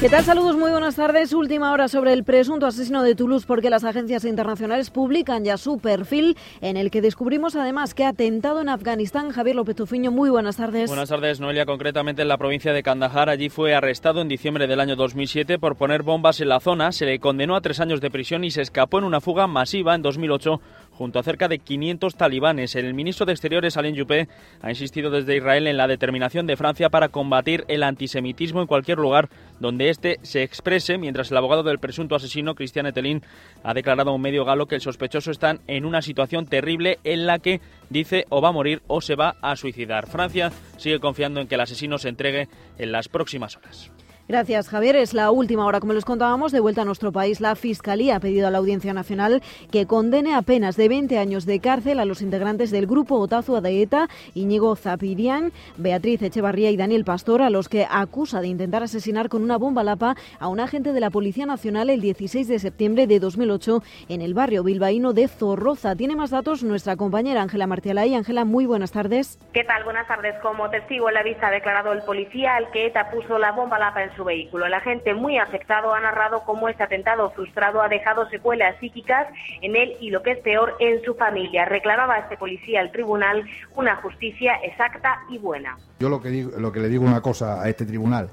[0.00, 0.22] ¿Qué tal?
[0.22, 1.32] Saludos, muy buenas tardes.
[1.32, 5.78] Última hora sobre el presunto asesino de Toulouse porque las agencias internacionales publican ya su
[5.78, 9.30] perfil en el que descubrimos además que ha atentado en Afganistán.
[9.30, 10.88] Javier López Tufiño, muy buenas tardes.
[10.88, 11.66] Buenas tardes, Noelia.
[11.66, 13.28] Concretamente en la provincia de Kandahar.
[13.28, 16.92] Allí fue arrestado en diciembre del año 2007 por poner bombas en la zona.
[16.92, 19.96] Se le condenó a tres años de prisión y se escapó en una fuga masiva
[19.96, 20.60] en 2008
[20.98, 22.74] junto a cerca de 500 talibanes.
[22.74, 24.26] El ministro de Exteriores, Alain Juppé,
[24.60, 28.98] ha insistido desde Israel en la determinación de Francia para combatir el antisemitismo en cualquier
[28.98, 29.28] lugar
[29.60, 33.22] donde éste se exprese, mientras el abogado del presunto asesino, Cristian Etelín,
[33.62, 37.26] ha declarado a un medio galo que el sospechoso está en una situación terrible en
[37.26, 40.08] la que dice o va a morir o se va a suicidar.
[40.08, 43.92] Francia sigue confiando en que el asesino se entregue en las próximas horas.
[44.28, 44.94] Gracias, Javier.
[44.96, 47.40] Es la última hora, como les contábamos, de vuelta a nuestro país.
[47.40, 51.46] La Fiscalía ha pedido a la Audiencia Nacional que condene a penas de 20 años
[51.46, 57.06] de cárcel a los integrantes del grupo Otazu Adaeta, Íñigo Zapirián, Beatriz Echevarría y Daniel
[57.06, 60.92] Pastor, a los que acusa de intentar asesinar con una bomba lapa a un agente
[60.92, 65.26] de la Policía Nacional el 16 de septiembre de 2008 en el barrio bilbaíno de
[65.28, 65.96] Zorroza.
[65.96, 68.14] Tiene más datos nuestra compañera Ángela Martialay.
[68.14, 69.38] Ángela, muy buenas tardes.
[69.54, 69.84] ¿Qué tal?
[69.84, 70.34] Buenas tardes.
[70.42, 73.78] Como testigo en la vista ha declarado el policía al que ETA puso la bomba
[73.78, 74.66] lapa en vehículo.
[74.66, 79.26] El agente muy afectado ha narrado cómo este atentado frustrado ha dejado secuelas psíquicas
[79.60, 81.64] en él y lo que es peor en su familia.
[81.64, 83.44] Reclamaba este policía al tribunal
[83.76, 85.76] una justicia exacta y buena.
[86.00, 88.30] Yo lo que, digo, lo que le digo una cosa a este tribunal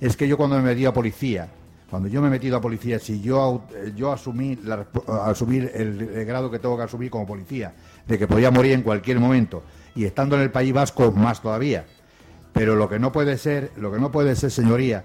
[0.00, 1.48] es que yo cuando me metí a policía,
[1.90, 3.62] cuando yo me he metido a policía, si yo,
[3.96, 4.86] yo asumí la,
[5.24, 7.72] asumir el, el grado que tengo que asumir como policía,
[8.06, 9.62] de que podía morir en cualquier momento,
[9.94, 11.84] y estando en el País Vasco más todavía.
[12.52, 15.04] Pero lo que no puede ser, lo que no puede ser, señoría,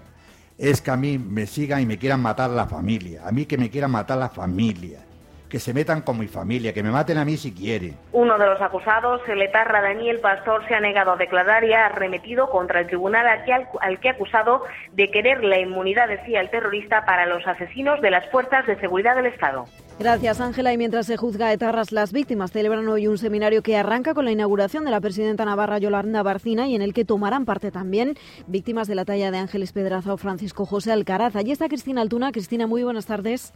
[0.58, 3.28] es que a mí me sigan y me quieran matar la familia.
[3.28, 5.06] A mí que me quieran matar la familia.
[5.54, 7.96] Que se metan con mi familia, que me maten a mí si quieren.
[8.12, 11.86] Uno de los acusados, el etarra Daniel Pastor, se ha negado a declarar y ha
[11.86, 16.42] arremetido contra el tribunal al que, al que ha acusado de querer la inmunidad, decía
[16.42, 19.66] el terrorista, para los asesinos de las fuerzas de seguridad del Estado.
[20.00, 20.74] Gracias, Ángela.
[20.74, 24.26] Y mientras se juzga a etarras, las víctimas celebran hoy un seminario que arranca con
[24.26, 28.16] la inauguración de la presidenta navarra Yolanda Barcina y en el que tomarán parte también
[28.48, 31.36] víctimas de la talla de Ángeles Pedraza o Francisco José Alcaraz.
[31.36, 32.32] Allí está Cristina Altuna.
[32.32, 33.54] Cristina, muy buenas tardes.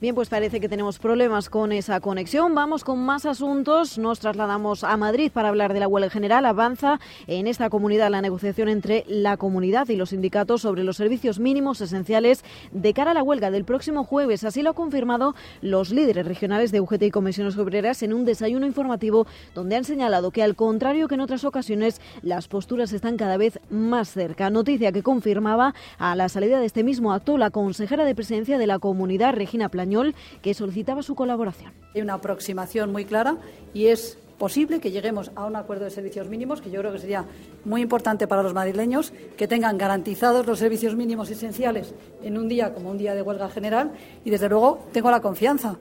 [0.00, 2.54] Bien, pues parece que tenemos problemas con esa conexión.
[2.54, 3.98] Vamos con más asuntos.
[3.98, 6.46] Nos trasladamos a Madrid para hablar de la huelga general.
[6.46, 11.40] Avanza en esta comunidad la negociación entre la comunidad y los sindicatos sobre los servicios
[11.40, 14.44] mínimos esenciales de cara a la huelga del próximo jueves.
[14.44, 18.66] Así lo han confirmado los líderes regionales de UGT y Comisiones Obreras en un desayuno
[18.66, 23.36] informativo donde han señalado que al contrario que en otras ocasiones las posturas están cada
[23.36, 24.48] vez más cerca.
[24.48, 28.68] Noticia que confirmaba a la salida de este mismo acto la consejera de presidencia de
[28.68, 31.72] la comunidad, Regina Plan español que solicitaba su colaboración.
[31.94, 33.36] Hay una aproximación muy clara
[33.72, 36.98] y es posible que lleguemos a un acuerdo de servicios mínimos, que yo creo que
[36.98, 37.24] sería
[37.64, 42.72] muy importante para los madrileños, que tengan garantizados los servicios mínimos esenciales en un día
[42.72, 43.90] como un día de huelga general.
[44.24, 45.76] Y, desde luego, tengo la confianza.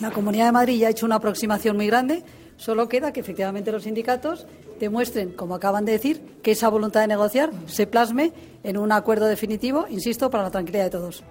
[0.00, 2.22] La Comunidad de Madrid ya ha hecho una aproximación muy grande.
[2.58, 4.46] Solo queda que efectivamente los sindicatos
[4.78, 8.32] demuestren, como acaban de decir, que esa voluntad de negociar se plasme
[8.62, 11.24] en un acuerdo definitivo, insisto, para la tranquilidad de todos.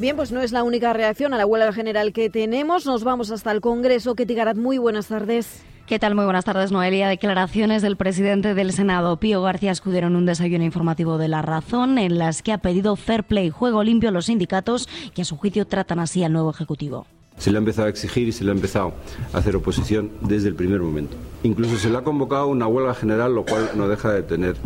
[0.00, 2.86] Bien, pues no es la única reacción a la huelga general que tenemos.
[2.86, 4.14] Nos vamos hasta el Congreso.
[4.14, 5.62] Ketty Garat, muy buenas tardes.
[5.86, 6.14] ¿Qué tal?
[6.14, 7.06] Muy buenas tardes, Noelia.
[7.06, 11.98] Declaraciones del presidente del Senado, Pío García Escudero, en un desayuno informativo de La Razón,
[11.98, 15.36] en las que ha pedido fair play, juego limpio a los sindicatos, que a su
[15.36, 17.06] juicio tratan así al nuevo Ejecutivo.
[17.36, 18.94] Se le ha empezado a exigir y se le ha empezado
[19.34, 21.14] a hacer oposición desde el primer momento.
[21.42, 24.56] Incluso se le ha convocado una huelga general, lo cual no deja de tener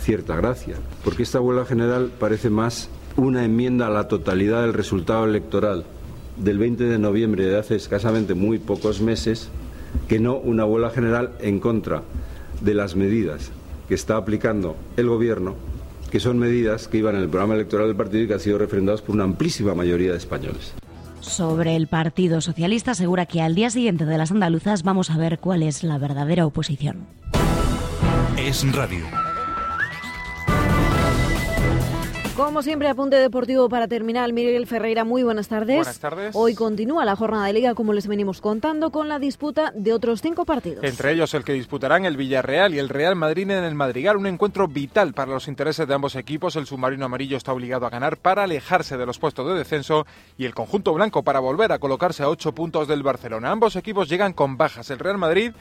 [0.00, 0.74] cierta gracia,
[1.04, 5.84] porque esta huelga general parece más una enmienda a la totalidad del resultado electoral
[6.36, 9.48] del 20 de noviembre de hace escasamente muy pocos meses
[10.08, 12.02] que no una huelga general en contra
[12.60, 13.50] de las medidas
[13.88, 15.54] que está aplicando el Gobierno,
[16.10, 18.58] que son medidas que iban en el programa electoral del partido y que han sido
[18.58, 20.72] refrendadas por una amplísima mayoría de españoles.
[21.20, 25.38] Sobre el Partido Socialista asegura que al día siguiente de las andaluzas vamos a ver
[25.38, 27.06] cuál es la verdadera oposición.
[28.36, 29.04] Es radio.
[32.36, 34.32] Como siempre, apunte deportivo para terminar.
[34.32, 35.76] Miguel Ferreira, muy buenas tardes.
[35.76, 36.34] Buenas tardes.
[36.34, 40.22] Hoy continúa la jornada de liga, como les venimos contando, con la disputa de otros
[40.22, 40.82] cinco partidos.
[40.82, 44.16] Entre ellos el que disputarán el Villarreal y el Real Madrid en el Madrigal.
[44.16, 46.56] Un encuentro vital para los intereses de ambos equipos.
[46.56, 50.06] El submarino amarillo está obligado a ganar para alejarse de los puestos de descenso
[50.38, 53.50] y el conjunto blanco para volver a colocarse a ocho puntos del Barcelona.
[53.50, 54.88] Ambos equipos llegan con bajas.
[54.90, 55.52] El Real Madrid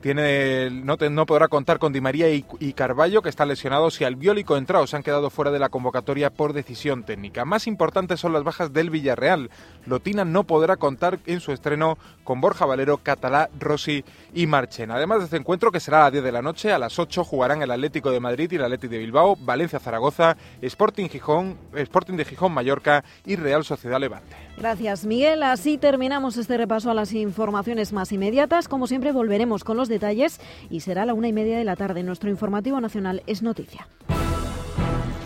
[0.00, 4.04] tiene, no, no, podrá contar con Di María y, y, Carballo, que están lesionados, y
[4.04, 7.44] Albiol y Coentrao se han quedado fuera de la convocatoria por decisión técnica.
[7.44, 9.50] Más importantes son las bajas del Villarreal.
[9.86, 14.90] Lotina no podrá contar en su estreno con Borja Valero, Catalá, Rossi y Marchen.
[14.90, 17.24] Además de este encuentro, que será a las 10 de la noche, a las 8
[17.24, 22.14] jugarán el Atlético de Madrid y el Atlético de Bilbao, Valencia Zaragoza, Sporting, Gijón, Sporting
[22.14, 24.47] de Gijón Mallorca y Real Sociedad Levante.
[24.58, 25.42] Gracias, Miguel.
[25.44, 28.66] Así terminamos este repaso a las informaciones más inmediatas.
[28.66, 31.76] Como siempre, volveremos con los detalles y será a la una y media de la
[31.76, 32.02] tarde.
[32.02, 33.86] Nuestro informativo nacional es noticia.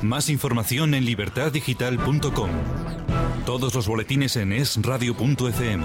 [0.02, 2.50] Más información en libertaddigital.com.
[3.46, 5.84] Todos los boletines en esradio.fm.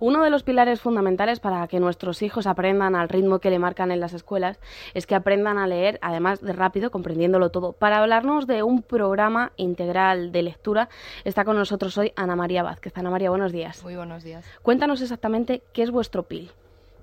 [0.00, 3.90] Uno de los pilares fundamentales para que nuestros hijos aprendan al ritmo que le marcan
[3.90, 4.60] en las escuelas
[4.94, 7.72] es que aprendan a leer, además de rápido, comprendiéndolo todo.
[7.72, 10.88] Para hablarnos de un programa integral de lectura,
[11.24, 12.96] está con nosotros hoy Ana María Vázquez.
[12.96, 13.82] Ana María, buenos días.
[13.82, 14.44] Muy buenos días.
[14.62, 16.52] Cuéntanos exactamente qué es vuestro PIL.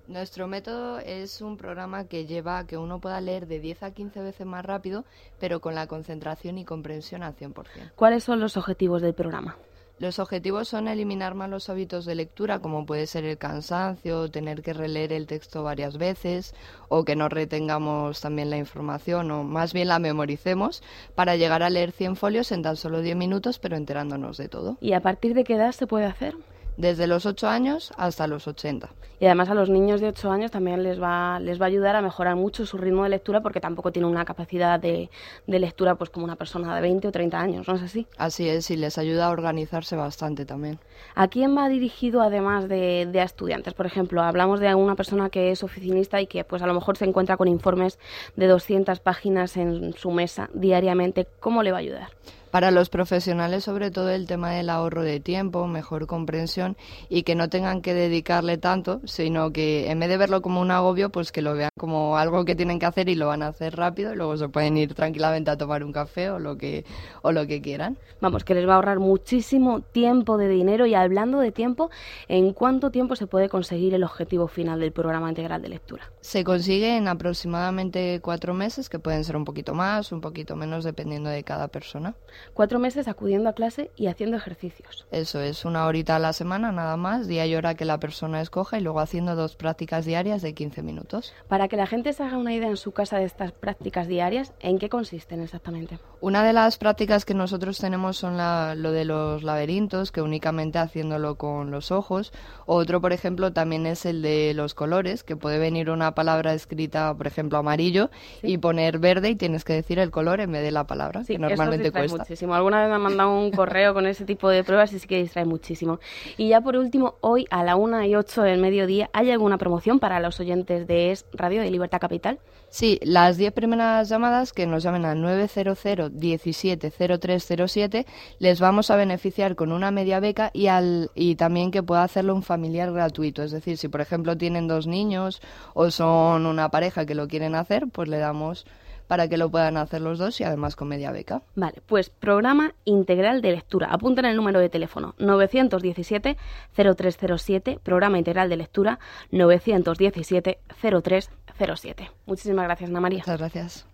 [0.08, 3.92] Nuestro método es un programa que lleva a que uno pueda leer de 10 a
[3.92, 5.04] 15 veces más rápido,
[5.38, 7.92] pero con la concentración y comprensión al 100%.
[7.96, 9.58] ¿Cuáles son los objetivos del programa?
[9.98, 14.74] Los objetivos son eliminar malos hábitos de lectura, como puede ser el cansancio, tener que
[14.74, 16.54] releer el texto varias veces,
[16.90, 20.84] o que no retengamos también la información, o más bien la memoricemos,
[21.16, 24.78] para llegar a leer 100 folios en tan solo 10 minutos, pero enterándonos de todo.
[24.82, 26.36] ¿Y a partir de qué edad se puede hacer?
[26.78, 28.90] Desde los 8 años hasta los 80.
[29.20, 31.96] Y además a los niños de 8 años también les va, les va a ayudar
[31.96, 35.10] a mejorar mucho su ritmo de lectura porque tampoco tienen una capacidad de,
[35.48, 38.08] de lectura pues como una persona de 20 o 30 años, ¿no es así?
[38.18, 40.80] Así es, y les ayuda a organizarse bastante también.
[41.16, 43.74] ¿A quién va dirigido además de, de a estudiantes?
[43.74, 46.98] Por ejemplo, hablamos de una persona que es oficinista y que pues a lo mejor
[46.98, 48.00] se encuentra con informes
[48.36, 51.26] de 200 páginas en su mesa diariamente.
[51.40, 52.10] ¿Cómo le va a ayudar?
[52.56, 56.78] Para los profesionales, sobre todo el tema del ahorro de tiempo, mejor comprensión
[57.10, 60.72] y que no tengan que dedicarle tanto, sino que en vez de verlo como un
[60.72, 63.48] agobio, pues que lo vean como algo que tienen que hacer y lo van a
[63.48, 66.86] hacer rápido y luego se pueden ir tranquilamente a tomar un café o lo que,
[67.24, 67.98] o lo que quieran.
[68.22, 71.90] Vamos, que les va a ahorrar muchísimo tiempo de dinero y hablando de tiempo,
[72.30, 76.10] ¿en cuánto tiempo se puede conseguir el objetivo final del programa integral de lectura?
[76.22, 80.86] Se consigue en aproximadamente cuatro meses, que pueden ser un poquito más, un poquito menos,
[80.86, 82.16] dependiendo de cada persona.
[82.54, 85.06] Cuatro meses acudiendo a clase y haciendo ejercicios.
[85.12, 88.42] Eso es, una horita a la semana nada más, día y hora que la persona
[88.42, 91.34] escoja y luego haciendo dos prácticas diarias de 15 minutos.
[91.48, 94.54] Para que la gente se haga una idea en su casa de estas prácticas diarias,
[94.60, 96.00] ¿en qué consisten exactamente?
[96.22, 101.36] Una de las prácticas que nosotros tenemos son lo de los laberintos, que únicamente haciéndolo
[101.36, 102.34] con los ojos.
[102.66, 107.14] Otro, por ejemplo, también es el de los colores, que puede venir una palabra escrita,
[107.16, 108.10] por ejemplo, amarillo,
[108.42, 111.38] y poner verde y tienes que decir el color en vez de la palabra, que
[111.38, 112.25] normalmente cuesta.
[112.26, 112.56] Muchísimo.
[112.56, 115.22] Alguna vez me han mandado un correo con ese tipo de pruebas y sí que
[115.22, 116.00] distrae muchísimo.
[116.38, 120.00] Y ya por último, hoy a la una y ocho del mediodía, ¿hay alguna promoción
[120.00, 122.40] para los oyentes de ES Radio de Libertad Capital?
[122.70, 125.78] Sí, las 10 primeras llamadas que nos llamen al 900
[126.12, 128.08] 170307
[128.40, 132.34] les vamos a beneficiar con una media beca y, al, y también que pueda hacerlo
[132.34, 133.44] un familiar gratuito.
[133.44, 135.42] Es decir, si por ejemplo tienen dos niños
[135.76, 138.66] o son una pareja que lo quieren hacer, pues le damos
[139.08, 141.42] para que lo puedan hacer los dos y además con media beca.
[141.56, 143.90] Vale, pues programa integral de lectura.
[143.92, 148.98] Apunten el número de teléfono 917-0307, programa integral de lectura
[149.32, 152.10] 917-0307.
[152.26, 153.20] Muchísimas gracias, Ana María.
[153.20, 153.86] Muchas gracias.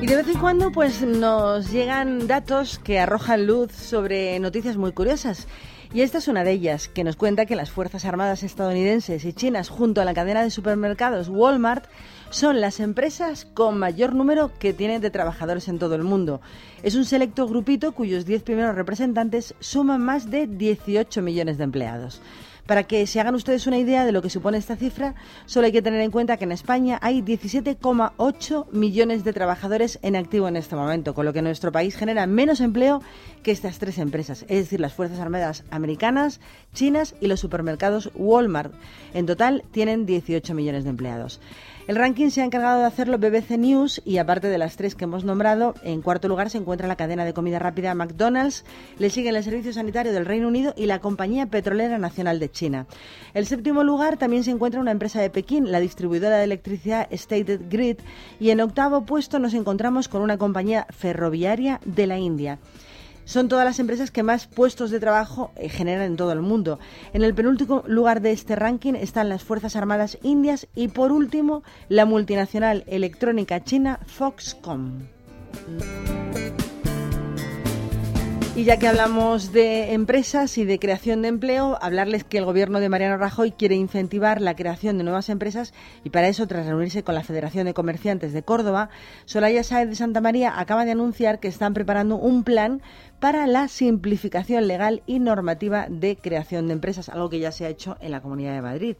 [0.00, 4.92] Y de vez en cuando pues nos llegan datos que arrojan luz sobre noticias muy
[4.92, 5.48] curiosas.
[5.92, 9.32] Y esta es una de ellas, que nos cuenta que las Fuerzas Armadas estadounidenses y
[9.32, 11.86] chinas, junto a la cadena de supermercados Walmart,
[12.28, 16.42] son las empresas con mayor número que tienen de trabajadores en todo el mundo.
[16.82, 22.20] Es un selecto grupito cuyos 10 primeros representantes suman más de 18 millones de empleados.
[22.68, 25.14] Para que se hagan ustedes una idea de lo que supone esta cifra,
[25.46, 30.16] solo hay que tener en cuenta que en España hay 17,8 millones de trabajadores en
[30.16, 33.00] activo en este momento, con lo que nuestro país genera menos empleo
[33.42, 36.40] que estas tres empresas, es decir, las Fuerzas Armadas americanas,
[36.74, 38.74] chinas y los supermercados Walmart.
[39.14, 41.40] En total tienen 18 millones de empleados.
[41.88, 45.04] El ranking se ha encargado de hacerlo BBC News y aparte de las tres que
[45.04, 48.66] hemos nombrado, en cuarto lugar se encuentra la cadena de comida rápida McDonald's,
[48.98, 52.86] le siguen el Servicio Sanitario del Reino Unido y la Compañía Petrolera Nacional de China.
[53.32, 57.62] El séptimo lugar también se encuentra una empresa de Pekín, la distribuidora de electricidad Stated
[57.70, 57.96] Grid,
[58.38, 62.58] y en octavo puesto nos encontramos con una compañía ferroviaria de la India
[63.28, 66.78] son todas las empresas que más puestos de trabajo eh, generan en todo el mundo.
[67.12, 71.62] En el penúltimo lugar de este ranking están las Fuerzas Armadas Indias y por último
[71.90, 75.10] la multinacional electrónica china Foxconn.
[78.58, 82.80] Y ya que hablamos de empresas y de creación de empleo, hablarles que el gobierno
[82.80, 85.72] de Mariano Rajoy quiere incentivar la creación de nuevas empresas
[86.02, 88.88] y para eso, tras reunirse con la Federación de Comerciantes de Córdoba,
[89.26, 92.82] Solaya Sáez de Santa María acaba de anunciar que están preparando un plan
[93.20, 97.68] para la simplificación legal y normativa de creación de empresas, algo que ya se ha
[97.68, 98.96] hecho en la Comunidad de Madrid.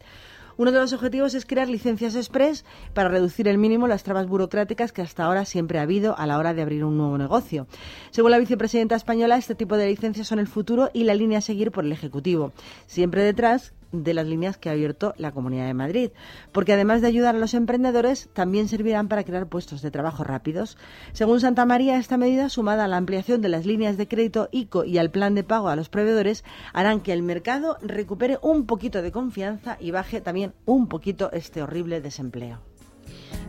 [0.57, 4.91] Uno de los objetivos es crear licencias express para reducir el mínimo las trabas burocráticas
[4.91, 7.65] que hasta ahora siempre ha habido a la hora de abrir un nuevo negocio.
[8.11, 11.41] Según la vicepresidenta española, este tipo de licencias son el futuro y la línea a
[11.41, 12.51] seguir por el Ejecutivo.
[12.87, 16.11] Siempre detrás de las líneas que ha abierto la Comunidad de Madrid,
[16.51, 20.77] porque además de ayudar a los emprendedores, también servirán para crear puestos de trabajo rápidos.
[21.13, 24.83] Según Santa María, esta medida, sumada a la ampliación de las líneas de crédito ICO
[24.83, 29.01] y al plan de pago a los proveedores, harán que el mercado recupere un poquito
[29.01, 32.59] de confianza y baje también un poquito este horrible desempleo.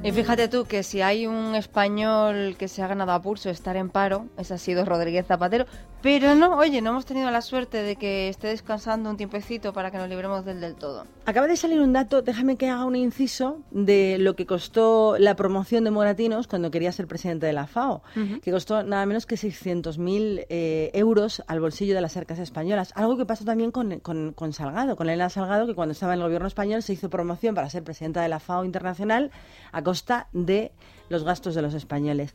[0.02, 3.76] Y fíjate tú que si hay un español que se ha ganado a pulso estar
[3.76, 5.66] en paro, ese ha sido Rodríguez Zapatero,
[6.02, 9.90] pero no, oye, no hemos tenido la suerte de que esté descansando un tiempecito para
[9.90, 11.06] que nos libremos del del todo.
[11.26, 15.36] Acaba de salir un dato, déjame que haga un inciso de lo que costó la
[15.36, 18.02] promoción de Moratinos cuando quería ser presidente de la FAO,
[18.42, 22.92] que costó nada menos que 600.000 eh, euros al bolsillo de las arcas españolas.
[22.96, 26.20] Algo que pasó también con, con, con Salgado, con Elena Salgado, que cuando estaba en
[26.20, 29.30] el gobierno español se hizo promoción para ser presidenta de la FAO internacional
[29.72, 30.72] a costa de
[31.08, 32.34] los gastos de los españoles.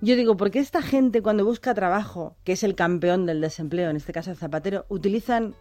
[0.00, 3.90] Yo digo, ¿por qué esta gente cuando busca trabajo, que es el campeón del desempleo,
[3.90, 5.54] en este caso el Zapatero, utilizan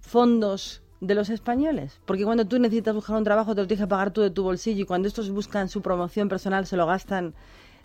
[0.00, 2.00] fondos de los españoles?
[2.04, 4.42] Porque cuando tú necesitas buscar un trabajo te lo tienes que pagar tú de tu
[4.42, 7.34] bolsillo y cuando estos buscan su promoción personal se lo gastan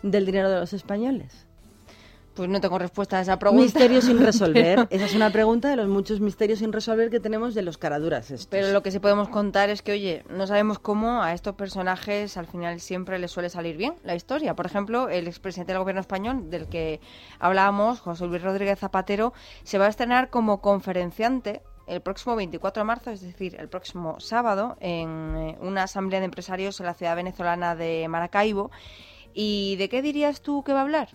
[0.02, 1.46] del dinero de los españoles.
[2.34, 3.62] Pues no tengo respuesta a esa pregunta.
[3.62, 4.86] Misterio sin resolver.
[4.90, 8.30] Esa es una pregunta de los muchos misterios sin resolver que tenemos de los caraduras.
[8.30, 8.46] Estos.
[8.46, 12.38] Pero lo que sí podemos contar es que, oye, no sabemos cómo a estos personajes
[12.38, 14.56] al final siempre les suele salir bien la historia.
[14.56, 17.00] Por ejemplo, el expresidente del gobierno español, del que
[17.38, 22.84] hablábamos, José Luis Rodríguez Zapatero, se va a estrenar como conferenciante el próximo 24 de
[22.84, 27.16] marzo, es decir, el próximo sábado, en eh, una asamblea de empresarios en la ciudad
[27.16, 28.70] venezolana de Maracaibo.
[29.34, 31.08] ¿Y de qué dirías tú que va a hablar?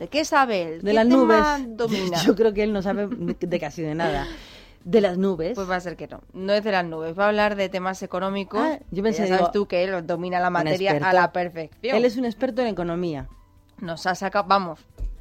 [0.00, 0.80] ¿De qué sabe él?
[0.80, 1.44] De las nubes.
[1.76, 2.16] Domina?
[2.24, 4.26] Yo creo que él no sabe de casi de nada.
[4.82, 5.52] de las nubes.
[5.54, 6.22] Pues va a ser que no.
[6.32, 7.18] No es de las nubes.
[7.18, 8.62] Va a hablar de temas económicos.
[8.62, 11.94] Ah, yo pensé, ya sabes digo, tú que él domina la materia a la perfección.
[11.94, 13.28] Él es un experto en economía.
[13.76, 14.80] Nos ha sacado, vamos,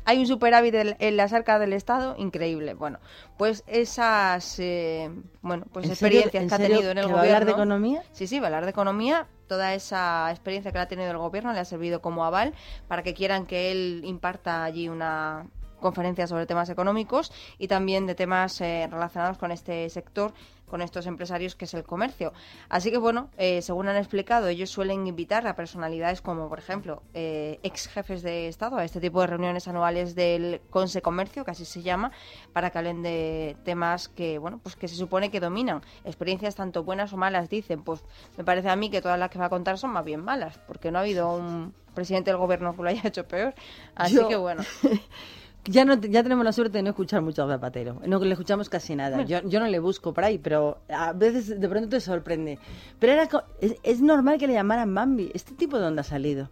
[0.10, 2.74] hay un superávit del- en las arcas del Estado increíble.
[2.74, 2.98] Bueno,
[3.38, 7.06] pues esas, eh, bueno, pues ¿En serio- experiencias en que ha serio tenido en el
[7.06, 7.38] que va a gobierno.
[7.38, 8.04] hablar de economía?
[8.12, 9.28] Sí, sí, va a hablar de economía.
[9.48, 12.54] Toda esa experiencia que ha tenido el gobierno le ha servido como aval
[12.88, 15.46] para que quieran que él imparta allí una
[15.80, 20.34] conferencia sobre temas económicos y también de temas eh, relacionados con este sector,
[20.70, 22.32] con estos empresarios que es el comercio.
[22.70, 27.04] Así que bueno, eh, según han explicado, ellos suelen invitar a personalidades como, por ejemplo,
[27.14, 31.52] eh, ex jefes de Estado a este tipo de reuniones anuales del Conse Comercio, que
[31.52, 32.12] así se llama,
[32.54, 35.82] para que hablen de temas que, bueno, pues que se supone que dominan.
[36.06, 37.84] Experiencias tanto buenas o malas, dicen.
[37.84, 38.04] Pues
[38.38, 40.60] me parece a mí que todas las que va a contar son más bien malas,
[40.68, 43.54] porque no ha habido un presidente del gobierno que lo haya hecho peor.
[43.96, 44.64] Así Yo- que bueno.
[45.66, 48.02] Ya, no, ya tenemos la suerte de no escuchar mucho a Zapatero.
[48.08, 49.24] No le escuchamos casi nada.
[49.24, 52.58] Yo, yo no le busco por ahí, pero a veces de pronto te sorprende.
[52.98, 53.30] Pero era
[53.60, 55.32] es, es normal que le llamaran Bambi.
[55.34, 56.50] ¿Este tipo de dónde ha salido?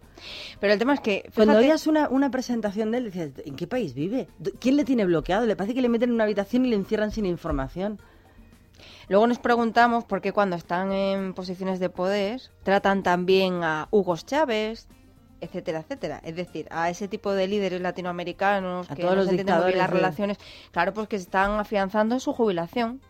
[0.60, 1.28] Pero el tema es que...
[1.34, 4.28] Cuando fíjate- oías una, una presentación de él, decías, ¿en qué país vive?
[4.60, 5.46] ¿Quién le tiene bloqueado?
[5.46, 7.98] Le parece que le meten en una habitación y le encierran sin información.
[9.08, 14.16] Luego nos preguntamos por qué cuando están en posiciones de poder tratan también a Hugo
[14.18, 14.86] Chávez,
[15.40, 16.20] etcétera, etcétera.
[16.24, 19.90] Es decir, a ese tipo de líderes latinoamericanos A que todos no los dictadores las
[19.90, 20.38] relaciones,
[20.72, 23.00] claro, pues que se están afianzando en su jubilación.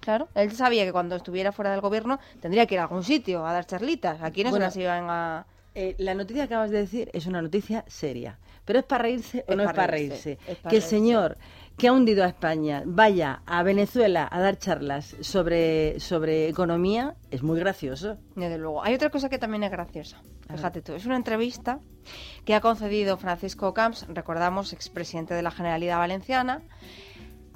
[0.00, 3.46] Claro, él sabía que cuando estuviera fuera del gobierno tendría que ir a algún sitio
[3.46, 4.20] a dar charlitas.
[4.22, 5.46] Aquí no Bueno, se las iban a...
[5.74, 8.38] Eh, la noticia que acabas de decir es una noticia seria.
[8.64, 10.52] ¿Pero es para reírse o no es para reírse, reírse?
[10.52, 11.38] es para que el señor
[11.76, 17.42] que ha hundido a España vaya a Venezuela a dar charlas sobre, sobre economía es
[17.42, 18.18] muy gracioso.
[18.36, 18.82] Desde luego.
[18.82, 20.22] Hay otra cosa que también es graciosa.
[20.48, 21.80] Fíjate tú, es una entrevista
[22.44, 26.62] que ha concedido Francisco Camps, recordamos, expresidente de la Generalidad Valenciana,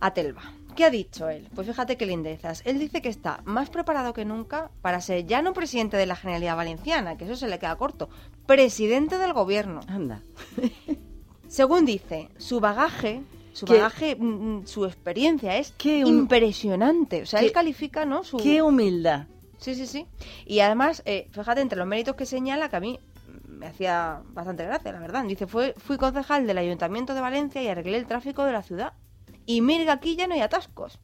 [0.01, 0.43] a Telva.
[0.75, 1.49] ¿Qué ha dicho él?
[1.55, 2.63] Pues fíjate qué lindezas.
[2.65, 6.17] Él dice que está más preparado que nunca para ser ya no presidente de la
[6.17, 8.09] Generalidad Valenciana, que eso se le queda corto,
[8.47, 9.81] presidente del gobierno.
[9.89, 10.23] Anda.
[11.49, 13.23] Según dice, su bagaje,
[13.59, 14.25] su bagaje, mm,
[14.61, 17.23] mm, su experiencia es Qué impresionante.
[17.23, 18.23] O sea, qué- él califica, ¿no?
[18.25, 19.27] Su, Qué humildad.
[19.59, 20.07] Sí, sí, sí.
[20.47, 23.01] Y además, eh, fíjate, entre los méritos que señala, que a mí
[23.49, 25.25] me hacía bastante gracia, la verdad.
[25.25, 28.93] Dice, fue, fui concejal del Ayuntamiento de Valencia y arreglé el tráfico de la ciudad.
[29.47, 31.01] Y mira aquí ya no hay atascos.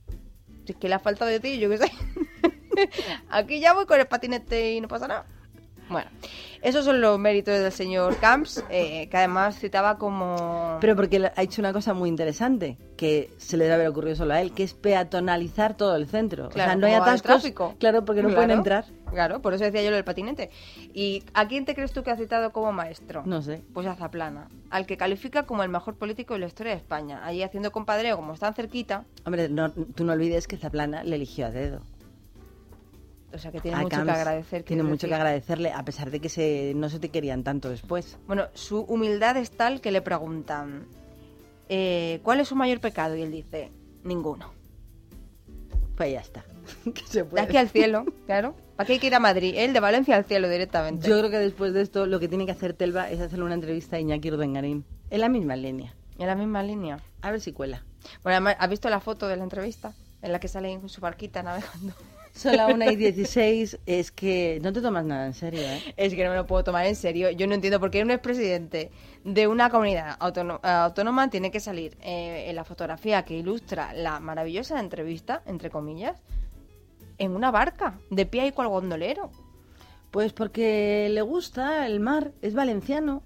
[0.64, 1.90] Si es que le ha faltado decir, yo qué sé.
[3.31, 5.26] aquí ya voy con el patinete y no pasa nada.
[5.89, 6.09] Bueno,
[6.62, 10.78] esos son los méritos del señor Camps, eh, que además citaba como...
[10.81, 14.32] Pero porque ha hecho una cosa muy interesante, que se le debe haber ocurrido solo
[14.35, 16.48] a él, que es peatonalizar todo el centro.
[16.48, 17.23] Claro, o sea, no hay atascos.
[17.23, 17.74] tráfico.
[17.78, 18.85] Claro, porque no Claro, pueden entrar.
[19.11, 20.51] Claro, por eso decía yo lo del patinete.
[20.94, 23.23] ¿Y a quién te crees tú que ha citado como maestro?
[23.27, 23.62] No sé.
[23.74, 27.20] Pues a Zaplana, al que califica como el mejor político de la historia de España.
[27.24, 31.47] Allí haciendo compadreo, como están cerquita, Hombre, no- tú no olvides que Zaplana le eligió
[31.47, 31.82] a dedo.
[33.35, 34.62] O sea que tiene mucho Camps que agradecer.
[34.62, 38.19] Tiene mucho que agradecerle, a pesar de que se, no se te querían tanto después.
[38.27, 40.86] Bueno, su humildad es tal que le preguntan,
[41.69, 43.16] eh, ¿cuál es su mayor pecado?
[43.16, 44.52] Y él dice, ninguno.
[45.97, 46.44] Pues ya está.
[46.94, 48.55] Que se De aquí al cielo, claro.
[48.77, 49.55] ¿Para qué hay que ir a Madrid?
[49.56, 51.09] Él de Valencia al cielo directamente.
[51.09, 53.55] Yo creo que después de esto lo que tiene que hacer Telva es hacerle una
[53.55, 54.85] entrevista a Iñaki Urdangarín.
[55.11, 55.94] En la misma línea.
[56.19, 56.98] En la misma línea.
[57.23, 57.85] A ver si cuela.
[58.23, 59.93] Bueno, además, ¿has visto la foto de la entrevista?
[60.23, 61.94] En la que sale en su barquita navegando.
[62.35, 63.78] Son las 1 y 16.
[63.86, 65.94] Es que no te tomas nada en serio, ¿eh?
[65.97, 67.31] Es que no me lo puedo tomar en serio.
[67.31, 68.90] Yo no entiendo por qué un expresidente
[69.24, 74.19] de una comunidad autóno- autónoma tiene que salir eh, en la fotografía que ilustra la
[74.19, 76.20] maravillosa entrevista, entre comillas,
[77.19, 79.31] en una barca, de pie y cual gondolero.
[80.11, 83.23] Pues porque le gusta el mar, es valenciano.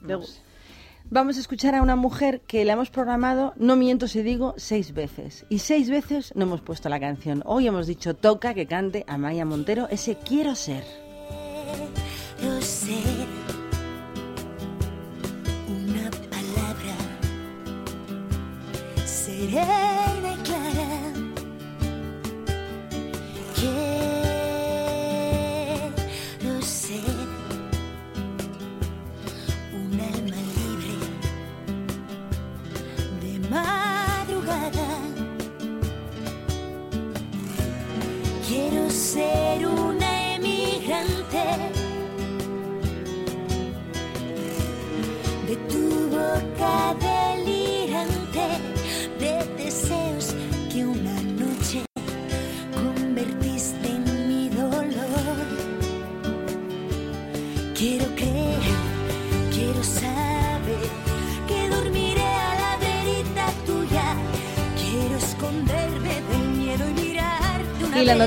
[0.00, 0.40] Le No gu- sé.
[1.14, 4.92] Vamos a escuchar a una mujer que la hemos programado, no miento si digo, seis
[4.92, 5.46] veces.
[5.48, 7.40] Y seis veces no hemos puesto la canción.
[7.46, 10.82] Hoy hemos dicho toca que cante a Maya Montero ese Quiero ser.
[12.40, 13.28] Quiero ser
[15.68, 16.96] una palabra
[19.06, 20.03] serena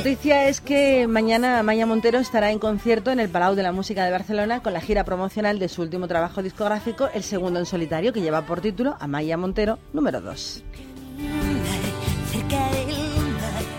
[0.07, 4.05] noticia es que mañana Maya Montero estará en concierto en el Palau de la Música
[4.05, 8.13] de Barcelona con la gira promocional de su último trabajo discográfico, el segundo en solitario,
[8.13, 10.63] que lleva por título Amaya Montero número 2.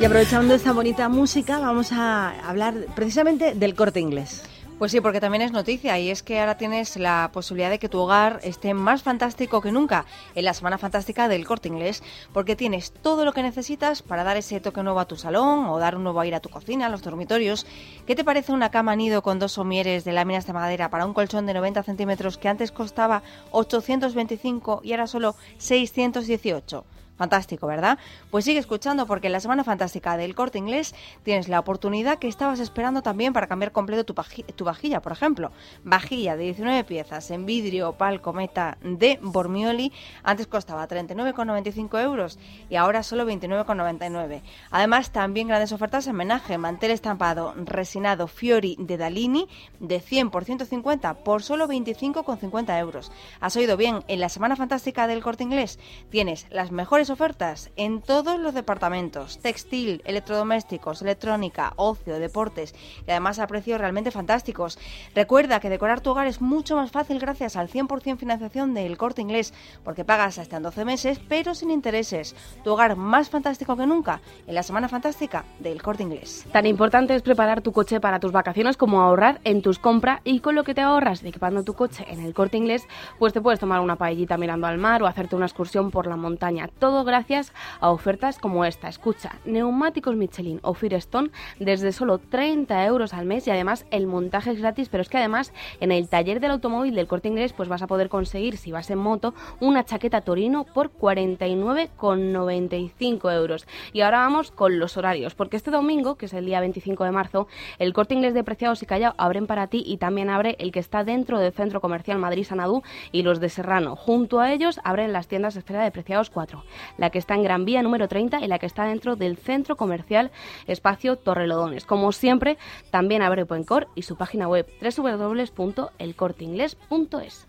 [0.00, 4.42] Y aprovechando esta bonita música, vamos a hablar precisamente del corte inglés.
[4.78, 7.88] Pues sí, porque también es noticia y es que ahora tienes la posibilidad de que
[7.88, 10.06] tu hogar esté más fantástico que nunca
[10.36, 14.36] en la Semana Fantástica del Corte Inglés, porque tienes todo lo que necesitas para dar
[14.36, 16.90] ese toque nuevo a tu salón o dar un nuevo aire a tu cocina, a
[16.90, 17.66] los dormitorios.
[18.06, 21.12] ¿Qué te parece una cama nido con dos somieres de láminas de madera para un
[21.12, 26.84] colchón de 90 centímetros que antes costaba 825 y ahora solo 618?
[27.18, 27.98] Fantástico, ¿verdad?
[28.30, 32.28] Pues sigue escuchando porque en la Semana Fantástica del Corte Inglés tienes la oportunidad que
[32.28, 34.14] estabas esperando también para cambiar completo tu,
[34.54, 35.50] tu vajilla, por ejemplo.
[35.82, 39.92] Vajilla de 19 piezas en vidrio opal cometa de Bormioli.
[40.22, 42.38] Antes costaba 39,95 euros
[42.70, 44.42] y ahora solo 29,99.
[44.70, 46.56] Además, también grandes ofertas en homenaje.
[46.56, 49.48] Mantel estampado resinado Fiori de Dalini
[49.80, 53.10] de 100 por 150 por solo 25,50 euros.
[53.40, 55.80] Has oído bien, en la Semana Fantástica del Corte Inglés
[56.10, 62.74] tienes las mejores ofertas en todos los departamentos, textil, electrodomésticos, electrónica, ocio, deportes
[63.06, 64.78] y además a precios realmente fantásticos.
[65.14, 69.22] Recuerda que decorar tu hogar es mucho más fácil gracias al 100% financiación del Corte
[69.22, 69.54] Inglés
[69.84, 72.34] porque pagas hasta en 12 meses pero sin intereses.
[72.64, 76.46] Tu hogar más fantástico que nunca en la Semana Fantástica del Corte Inglés.
[76.52, 80.40] Tan importante es preparar tu coche para tus vacaciones como ahorrar en tus compras y
[80.40, 82.86] con lo que te ahorras equipando tu coche en el corte inglés,
[83.18, 86.16] pues te puedes tomar una paellita mirando al mar o hacerte una excursión por la
[86.16, 86.68] montaña.
[86.78, 88.88] Todo gracias a ofertas como esta.
[88.88, 94.52] Escucha, neumáticos Michelin o Firestone desde solo 30 euros al mes y además el montaje
[94.52, 97.68] es gratis, pero es que además en el taller del automóvil del corte inglés pues
[97.68, 103.66] vas a poder conseguir, si vas en moto, una chaqueta Torino por 49,95 euros.
[103.92, 107.12] Y ahora vamos con los horarios, porque este domingo, que es el día 25 de
[107.12, 107.48] marzo,
[107.78, 110.80] el corte inglés de Preciados y Callao abren para ti y también abre el que
[110.80, 113.96] está dentro del Centro Comercial Madrid Sanadú y los de Serrano.
[113.96, 116.64] Junto a ellos abren las tiendas Esfera de Preciados 4,
[116.96, 119.76] la que está en Gran Vía número 30 y la que está dentro del Centro
[119.76, 120.30] Comercial
[120.66, 121.84] Espacio Torrelodones.
[121.84, 122.56] Como siempre,
[122.90, 127.48] también abre Puencor y su página web www.elcorteingles.es.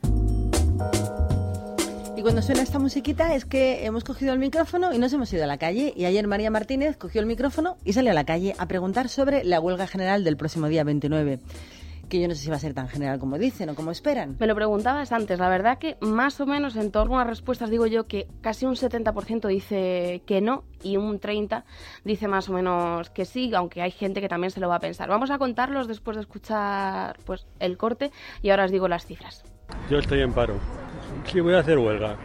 [2.20, 5.46] Y cuando suena esta musiquita es que hemos cogido el micrófono y nos hemos ido
[5.46, 5.94] a la calle.
[5.96, 9.46] Y ayer María Martínez cogió el micrófono y salió a la calle a preguntar sobre
[9.46, 11.40] la huelga general del próximo día 29.
[12.10, 14.36] Que yo no sé si va a ser tan general como dicen o como esperan.
[14.40, 17.70] Me lo preguntabas antes, la verdad que más o menos en torno a las respuestas
[17.70, 21.64] digo yo que casi un 70% dice que no y un 30%
[22.04, 24.80] dice más o menos que sí, aunque hay gente que también se lo va a
[24.80, 25.10] pensar.
[25.10, 28.12] Vamos a contarlos después de escuchar pues el corte
[28.42, 29.44] y ahora os digo las cifras.
[29.90, 30.56] Yo estoy en paro.
[31.26, 32.18] Sí, voy a hacer huelga.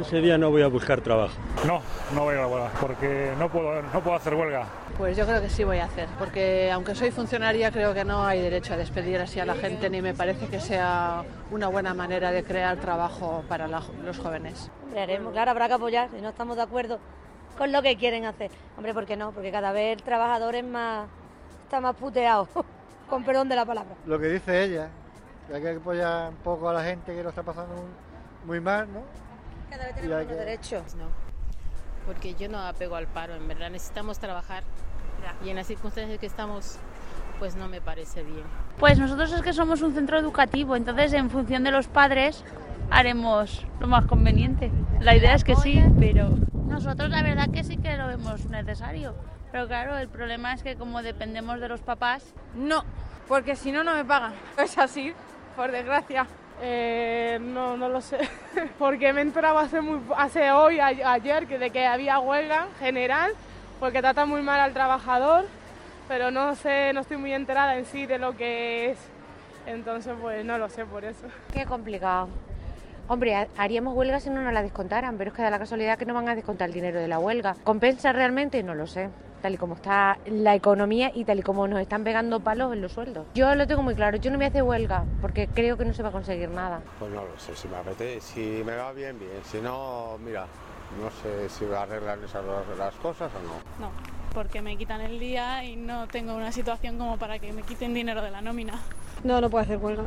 [0.00, 1.34] Ese día no voy a buscar trabajo.
[1.66, 1.80] No,
[2.14, 4.66] no voy a la huelga, porque no puedo, no puedo hacer huelga.
[4.96, 8.24] Pues yo creo que sí voy a hacer, porque aunque soy funcionaria creo que no
[8.24, 11.94] hay derecho a despedir así a la gente ni me parece que sea una buena
[11.94, 14.70] manera de crear trabajo para la- los jóvenes.
[14.84, 16.98] Hombre, haremos, claro, habrá que apoyar si no estamos de acuerdo
[17.56, 18.50] con lo que quieren hacer.
[18.76, 19.32] Hombre, ¿por qué no?
[19.32, 21.08] Porque cada vez el trabajador es más,
[21.64, 22.48] está más puteado,
[23.10, 23.94] con perdón de la palabra.
[24.06, 24.88] Lo que dice ella,
[25.48, 27.84] que hay que apoyar un poco a la gente que lo está pasando muy,
[28.46, 29.00] muy mal, ¿no?
[29.70, 30.94] Cada vez tenemos menos que- derechos.
[30.94, 31.06] No,
[32.06, 34.62] porque yo no apego al paro, en verdad necesitamos trabajar
[35.44, 36.78] y en las circunstancias que estamos,
[37.38, 38.44] pues no me parece bien.
[38.78, 42.44] Pues nosotros es que somos un centro educativo, entonces en función de los padres
[42.90, 44.70] haremos lo más conveniente.
[45.00, 46.30] La idea es que sí, pero...
[46.66, 49.14] Nosotros la verdad que sí que lo vemos necesario,
[49.52, 52.24] pero claro, el problema es que como dependemos de los papás...
[52.54, 52.84] No,
[53.26, 54.32] porque si no, no me pagan.
[54.58, 55.12] Es así,
[55.56, 56.26] por desgracia.
[56.60, 58.18] Eh, no, no lo sé.
[58.78, 63.32] Porque me he enterado hace, muy, hace hoy, ayer, que de que había huelga general,
[63.80, 65.44] porque trata muy mal al trabajador,
[66.08, 68.98] pero no sé, no estoy muy enterada en sí de lo que es.
[69.66, 71.26] Entonces, pues no lo sé por eso.
[71.52, 72.28] Qué complicado.
[73.06, 75.96] Hombre, ha- haríamos huelga si no nos la descontaran, pero es que da la casualidad
[75.96, 77.54] que no van a descontar el dinero de la huelga.
[77.64, 78.62] ¿Compensa realmente?
[78.62, 79.10] No lo sé.
[79.42, 82.82] Tal y como está la economía y tal y como nos están pegando palos en
[82.82, 83.26] los sueldos.
[83.34, 86.02] Yo lo tengo muy claro, yo no me hace huelga porque creo que no se
[86.02, 86.80] va a conseguir nada.
[86.98, 89.30] Pues no lo sé, si me apetece, si me va bien, bien.
[89.44, 90.46] Si no, mira,
[91.00, 93.86] no sé si va a arreglar esas dos- las cosas o no.
[93.86, 93.92] No,
[94.34, 97.94] porque me quitan el día y no tengo una situación como para que me quiten
[97.94, 98.74] dinero de la nómina.
[99.22, 100.04] No, no puedo hacer huelga.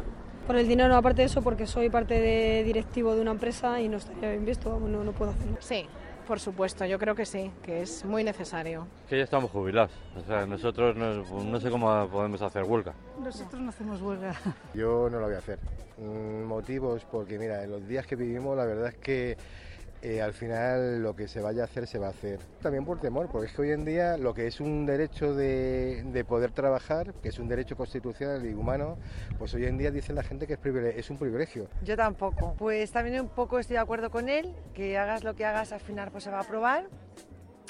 [0.47, 3.87] Por el dinero, aparte de eso, porque soy parte de directivo de una empresa y
[3.87, 5.55] no estaría bien visto, vamos, no, no puedo hacerlo.
[5.59, 5.85] Sí,
[6.21, 8.87] por supuesto, yo creo que sí, que es muy necesario.
[9.09, 9.91] Que ya estamos jubilados.
[10.15, 12.93] O sea, nosotros no, no sé cómo podemos hacer huelga.
[13.21, 14.35] Nosotros no hacemos huelga.
[14.73, 15.59] Yo no lo voy a hacer.
[15.97, 19.37] Mm, Motivos porque, mira, en los días que vivimos, la verdad es que
[20.01, 22.39] eh, al final lo que se vaya a hacer se va a hacer.
[22.61, 26.03] También por temor, porque es que hoy en día lo que es un derecho de,
[26.11, 28.97] de poder trabajar, que es un derecho constitucional y humano,
[29.37, 30.59] pues hoy en día dice la gente que es,
[30.97, 31.67] es un privilegio.
[31.83, 32.55] Yo tampoco.
[32.57, 35.79] Pues también un poco estoy de acuerdo con él, que hagas lo que hagas al
[35.81, 36.87] final pues se va a aprobar.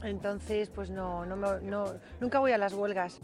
[0.04, 1.86] Entonces, pues no, no, me- no
[2.20, 3.20] nunca voy a las huelgas.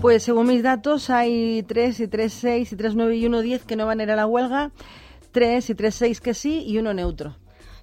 [0.00, 3.64] Pues según mis datos hay 3 y 3, 6 y 3, 9 y 1, 10
[3.64, 4.70] que no van a ir a la huelga,
[5.32, 7.36] 3 y 3, 6 que sí y uno neutro.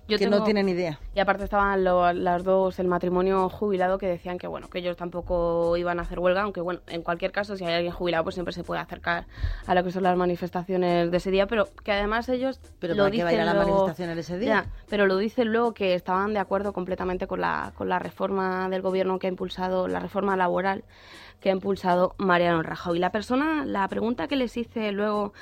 [0.08, 1.00] Yo que no tengo- tienen idea.
[1.16, 4.96] Y aparte estaban lo- las dos, el matrimonio jubilado, que decían que bueno, que ellos
[4.98, 8.36] tampoco iban a hacer huelga, aunque bueno, en cualquier caso, si hay alguien jubilado, pues
[8.36, 9.26] siempre se puede acercar
[9.66, 13.04] a lo que son las manifestaciones de ese día, pero que además ellos Pero lo
[13.04, 14.50] ¿para qué va a ir a dicen las manifestaciones ese día?
[14.50, 18.70] Ya, pero lo dicen luego que estaban de acuerdo completamente con la, con la reforma
[18.70, 20.84] del gobierno que ha impulsado, la reforma laboral
[21.42, 22.98] que ha impulsado Mariano Rajoy.
[22.98, 25.34] Y la persona, la pregunta que les hice luego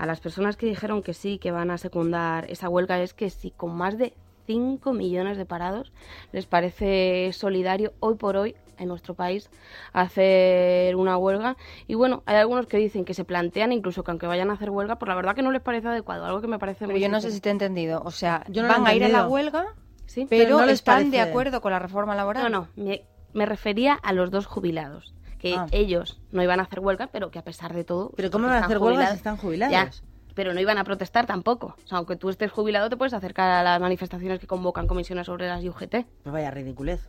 [0.00, 3.28] a las personas que dijeron que sí, que van a secundar esa huelga, es que
[3.28, 4.14] si con más de
[4.46, 5.92] 5 millones de parados
[6.32, 9.50] les parece solidario hoy por hoy en nuestro país
[9.92, 11.58] hacer una huelga.
[11.86, 14.70] Y bueno, hay algunos que dicen que se plantean incluso que aunque vayan a hacer
[14.70, 17.00] huelga, por la verdad que no les parece adecuado, algo que me parece Pero muy
[17.00, 18.00] yo no sé si te he entendido.
[18.02, 19.66] O sea, Yo no van a ir a la huelga,
[20.06, 22.44] Sí, pero, no les están de acuerdo con la reforma laboral.
[22.44, 23.04] No, no, me,
[23.34, 25.14] me refería a los dos jubilados.
[25.40, 25.66] Que Ah.
[25.72, 28.12] ellos no iban a hacer huelga, pero que a pesar de todo.
[28.16, 29.72] ¿Pero cómo porque van a hacer huelga si están jubilados?
[29.72, 29.90] Ya,
[30.34, 31.74] pero no iban a protestar tampoco.
[31.82, 35.28] O sea, aunque tú estés jubilado, te puedes acercar a las manifestaciones que convocan comisiones
[35.28, 36.06] obreras y UGT.
[36.22, 37.08] Pues vaya ridiculez.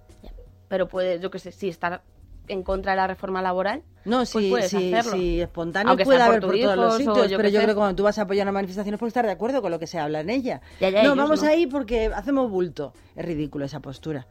[0.69, 2.01] Pero puedes, yo qué sé, si estar
[2.47, 6.41] en contra de la reforma laboral, No, pues sí, puedes sí, espontáneo Aunque puede haber
[6.41, 7.65] por todos los sitios, yo pero yo sé.
[7.65, 9.71] creo que cuando tú vas a apoyar una manifestación es por estar de acuerdo con
[9.71, 10.61] lo que se habla en ella.
[10.79, 11.49] Ya, ya, no, vamos no.
[11.49, 12.93] ahí porque hacemos bulto.
[13.15, 14.25] Es ridículo esa postura.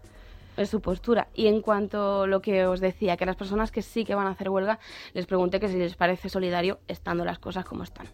[0.57, 1.29] Es su postura.
[1.35, 4.27] Y en cuanto a lo que os decía, que las personas que sí que van
[4.27, 4.79] a hacer huelga,
[5.15, 8.07] les pregunté que si les parece solidario estando las cosas como están.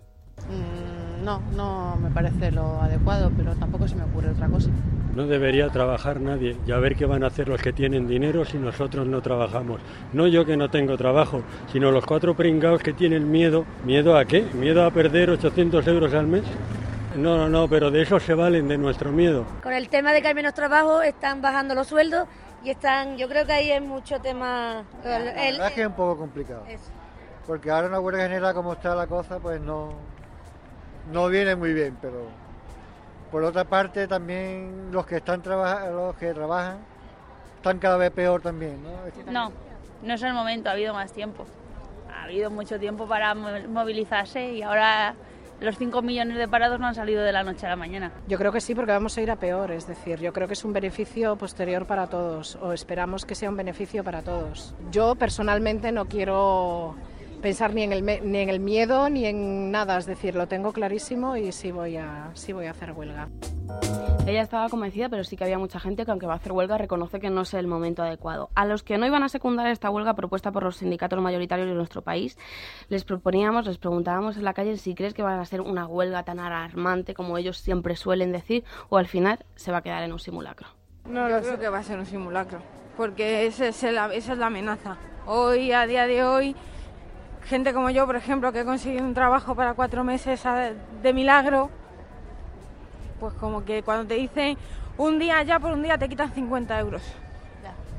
[0.48, 4.70] Mm, no, no me parece lo adecuado, pero tampoco se me ocurre otra cosa.
[5.14, 8.44] No debería trabajar nadie y a ver qué van a hacer los que tienen dinero
[8.44, 9.80] si nosotros no trabajamos.
[10.12, 11.42] No yo que no tengo trabajo,
[11.72, 13.64] sino los cuatro pringados que tienen miedo.
[13.84, 14.46] ¿Miedo a qué?
[14.52, 16.44] ¿Miedo a perder 800 euros al mes?
[17.16, 19.44] No, no, no, pero de eso se valen de nuestro miedo.
[19.62, 22.28] Con el tema de que hay menos trabajo, están bajando los sueldos
[22.62, 24.84] y están, yo creo que ahí hay mucho tema.
[25.02, 25.24] La el-
[25.54, 26.64] verdad es que es un poco complicado.
[27.46, 29.90] Porque ahora una huelga general como está la cosa, pues no,
[31.12, 32.26] no viene muy bien, pero
[33.30, 36.78] por otra parte también los que están trabaja- los que trabajan
[37.56, 39.32] están cada vez peor también, ¿no?
[39.32, 39.52] No,
[40.02, 41.46] no es el momento, ha habido más tiempo.
[42.12, 45.14] Ha habido mucho tiempo para mo- movilizarse y ahora
[45.60, 48.12] los 5 millones de parados no han salido de la noche a la mañana.
[48.28, 49.70] Yo creo que sí, porque vamos a ir a peor.
[49.70, 53.48] Es decir, yo creo que es un beneficio posterior para todos, o esperamos que sea
[53.48, 54.74] un beneficio para todos.
[54.90, 56.94] Yo personalmente no quiero
[57.46, 60.72] pensar ni en el, ni en el miedo ni en nada, es decir, lo tengo
[60.72, 63.28] clarísimo y sí voy a, sí voy a hacer huelga.
[64.26, 66.76] Ella estaba convencida, pero sí que había mucha gente que aunque va a hacer huelga
[66.76, 68.50] reconoce que no es el momento adecuado.
[68.56, 71.74] A los que no iban a secundar esta huelga propuesta por los sindicatos mayoritarios de
[71.74, 72.36] nuestro país,
[72.88, 76.24] les proponíamos, les preguntábamos en la calle si crees que van a ser una huelga
[76.24, 80.12] tan alarmante como ellos siempre suelen decir o al final se va a quedar en
[80.12, 80.66] un simulacro.
[81.08, 82.58] No lo creo que va a ser un simulacro,
[82.96, 84.96] porque ese es el- esa es la amenaza.
[85.28, 86.56] Hoy, a día de hoy,
[87.46, 90.42] gente como yo, por ejemplo, que he conseguido un trabajo para cuatro meses
[91.02, 91.70] de milagro,
[93.20, 94.58] pues como que cuando te dicen
[94.98, 97.02] un día ya por un día te quitan 50 euros.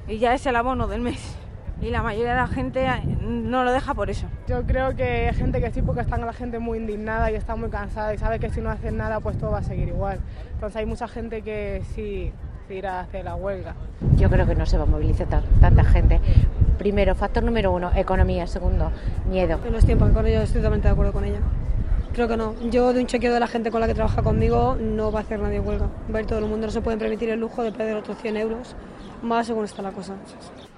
[0.07, 1.37] Y ya es el abono del mes.
[1.81, 4.25] Y la mayoría de la gente eh, no lo deja por eso.
[4.47, 7.55] Yo creo que hay gente que sí, porque están la gente muy indignada y está
[7.55, 10.19] muy cansada y sabe que si no hacen nada, pues todo va a seguir igual.
[10.53, 12.33] Entonces hay mucha gente que sí, sí
[12.75, 13.75] irá a hacer la huelga.
[14.17, 16.19] Yo creo que no se va a movilizar tan- tanta gente.
[16.77, 18.45] Primero, factor número uno, economía.
[18.47, 18.91] Segundo,
[19.29, 19.61] miedo.
[19.61, 21.39] Que no es tiempo, con ello estoy totalmente de acuerdo con ella.
[22.13, 22.55] Creo que no.
[22.69, 25.21] Yo, de un chequeo de la gente con la que trabaja conmigo, no va a
[25.23, 25.87] hacer nadie huelga.
[26.13, 28.17] Va a ir todo el mundo, no se pueden permitir el lujo de perder otros
[28.17, 28.75] 100 euros,
[29.21, 30.13] más según está la cosa.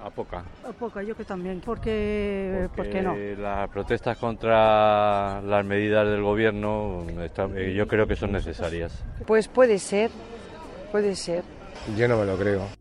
[0.04, 0.42] A poca.
[0.68, 3.14] A poca, yo que también, porque, ¿por qué no?
[3.40, 9.02] Las protestas contra las medidas del gobierno están- eh, yo creo que son necesarias.
[9.26, 10.10] Pues puede ser,
[10.92, 11.42] puede ser.
[11.96, 12.80] Yo no me lo creo.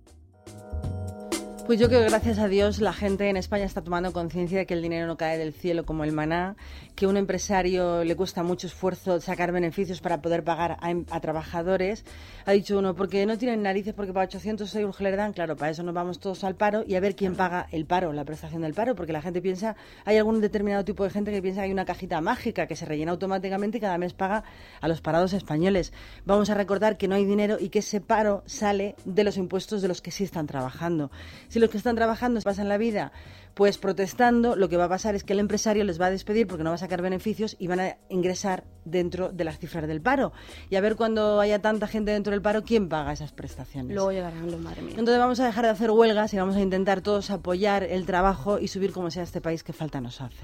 [1.69, 4.65] Pues yo creo que gracias a Dios la gente en España está tomando conciencia de
[4.65, 6.55] que el dinero no cae del cielo como el maná,
[6.99, 11.05] que a un empresario le cuesta mucho esfuerzo sacar beneficios para poder pagar a, em-
[11.11, 12.03] a trabajadores.
[12.45, 15.55] Ha dicho uno, porque no tienen narices, porque para 800 euros que le dan, claro,
[15.55, 18.25] para eso nos vamos todos al paro y a ver quién paga el paro, la
[18.25, 21.61] prestación del paro, porque la gente piensa, hay algún determinado tipo de gente que piensa
[21.61, 24.43] que hay una cajita mágica que se rellena automáticamente y cada mes paga
[24.81, 25.93] a los parados españoles.
[26.25, 29.81] Vamos a recordar que no hay dinero y que ese paro sale de los impuestos
[29.81, 31.11] de los que sí están trabajando.
[31.47, 33.13] Si los que están trabajando pasan la vida
[33.59, 36.47] pues protestando, lo que va a pasar es que el empresario les va a despedir
[36.47, 40.01] porque no va a sacar beneficios y van a ingresar dentro de las cifras del
[40.01, 40.31] paro.
[40.69, 43.95] Y a ver cuando haya tanta gente dentro del paro, ¿quién paga esas prestaciones?
[43.95, 44.95] Luego llegarán los madre mía.
[44.97, 48.59] Entonces vamos a dejar de hacer huelgas y vamos a intentar todos apoyar el trabajo
[48.59, 50.43] y subir como sea este país que falta nos hace.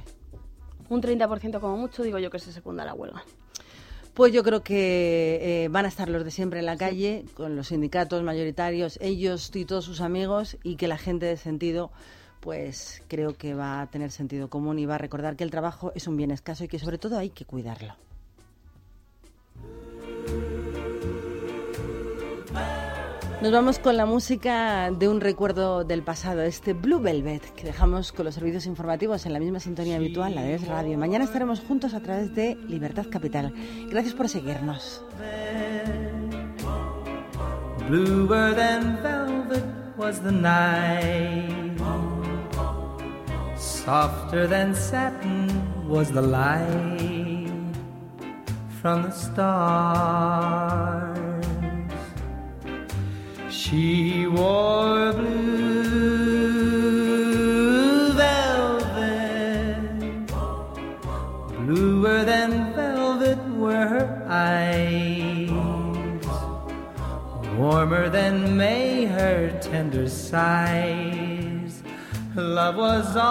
[0.90, 3.24] Un 30% como mucho, digo yo que se secunda la huelga.
[4.16, 7.58] Pues yo creo que eh, van a estar los de siempre en la calle, con
[7.58, 11.92] los sindicatos mayoritarios, ellos y todos sus amigos, y que la gente de sentido,
[12.46, 15.92] pues creo que va a tener sentido común y va a recordar que el trabajo
[15.96, 17.96] es un bien escaso y que sobre todo hay que cuidarlo.
[23.42, 28.12] Nos vamos con la música de un recuerdo del pasado, este Blue Velvet, que dejamos
[28.12, 31.00] con los servicios informativos en la misma sintonía habitual, la de Es Radio.
[31.00, 33.54] Mañana estaremos juntos a través de Libertad Capital.
[33.90, 35.04] Gracias por seguirnos.
[37.90, 39.64] Velvet
[39.98, 41.85] was the night.
[43.58, 45.48] Softer than satin
[45.88, 47.50] was the light
[48.82, 50.66] from the stars.
[53.50, 55.72] She wore blue
[58.14, 59.88] velvet,
[61.66, 65.50] bluer than velvet were her eyes,
[67.58, 71.55] warmer than May her tender sighs.
[72.38, 73.26] Love was ours,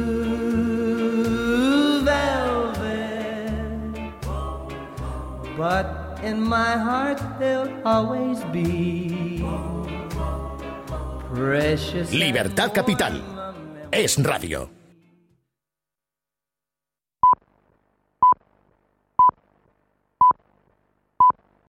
[2.07, 3.51] velvet.
[5.59, 5.87] But
[6.23, 9.43] in my heart there'll always be
[11.35, 12.07] precious.
[12.15, 13.15] Libertad Capital.
[13.91, 14.80] Es radio.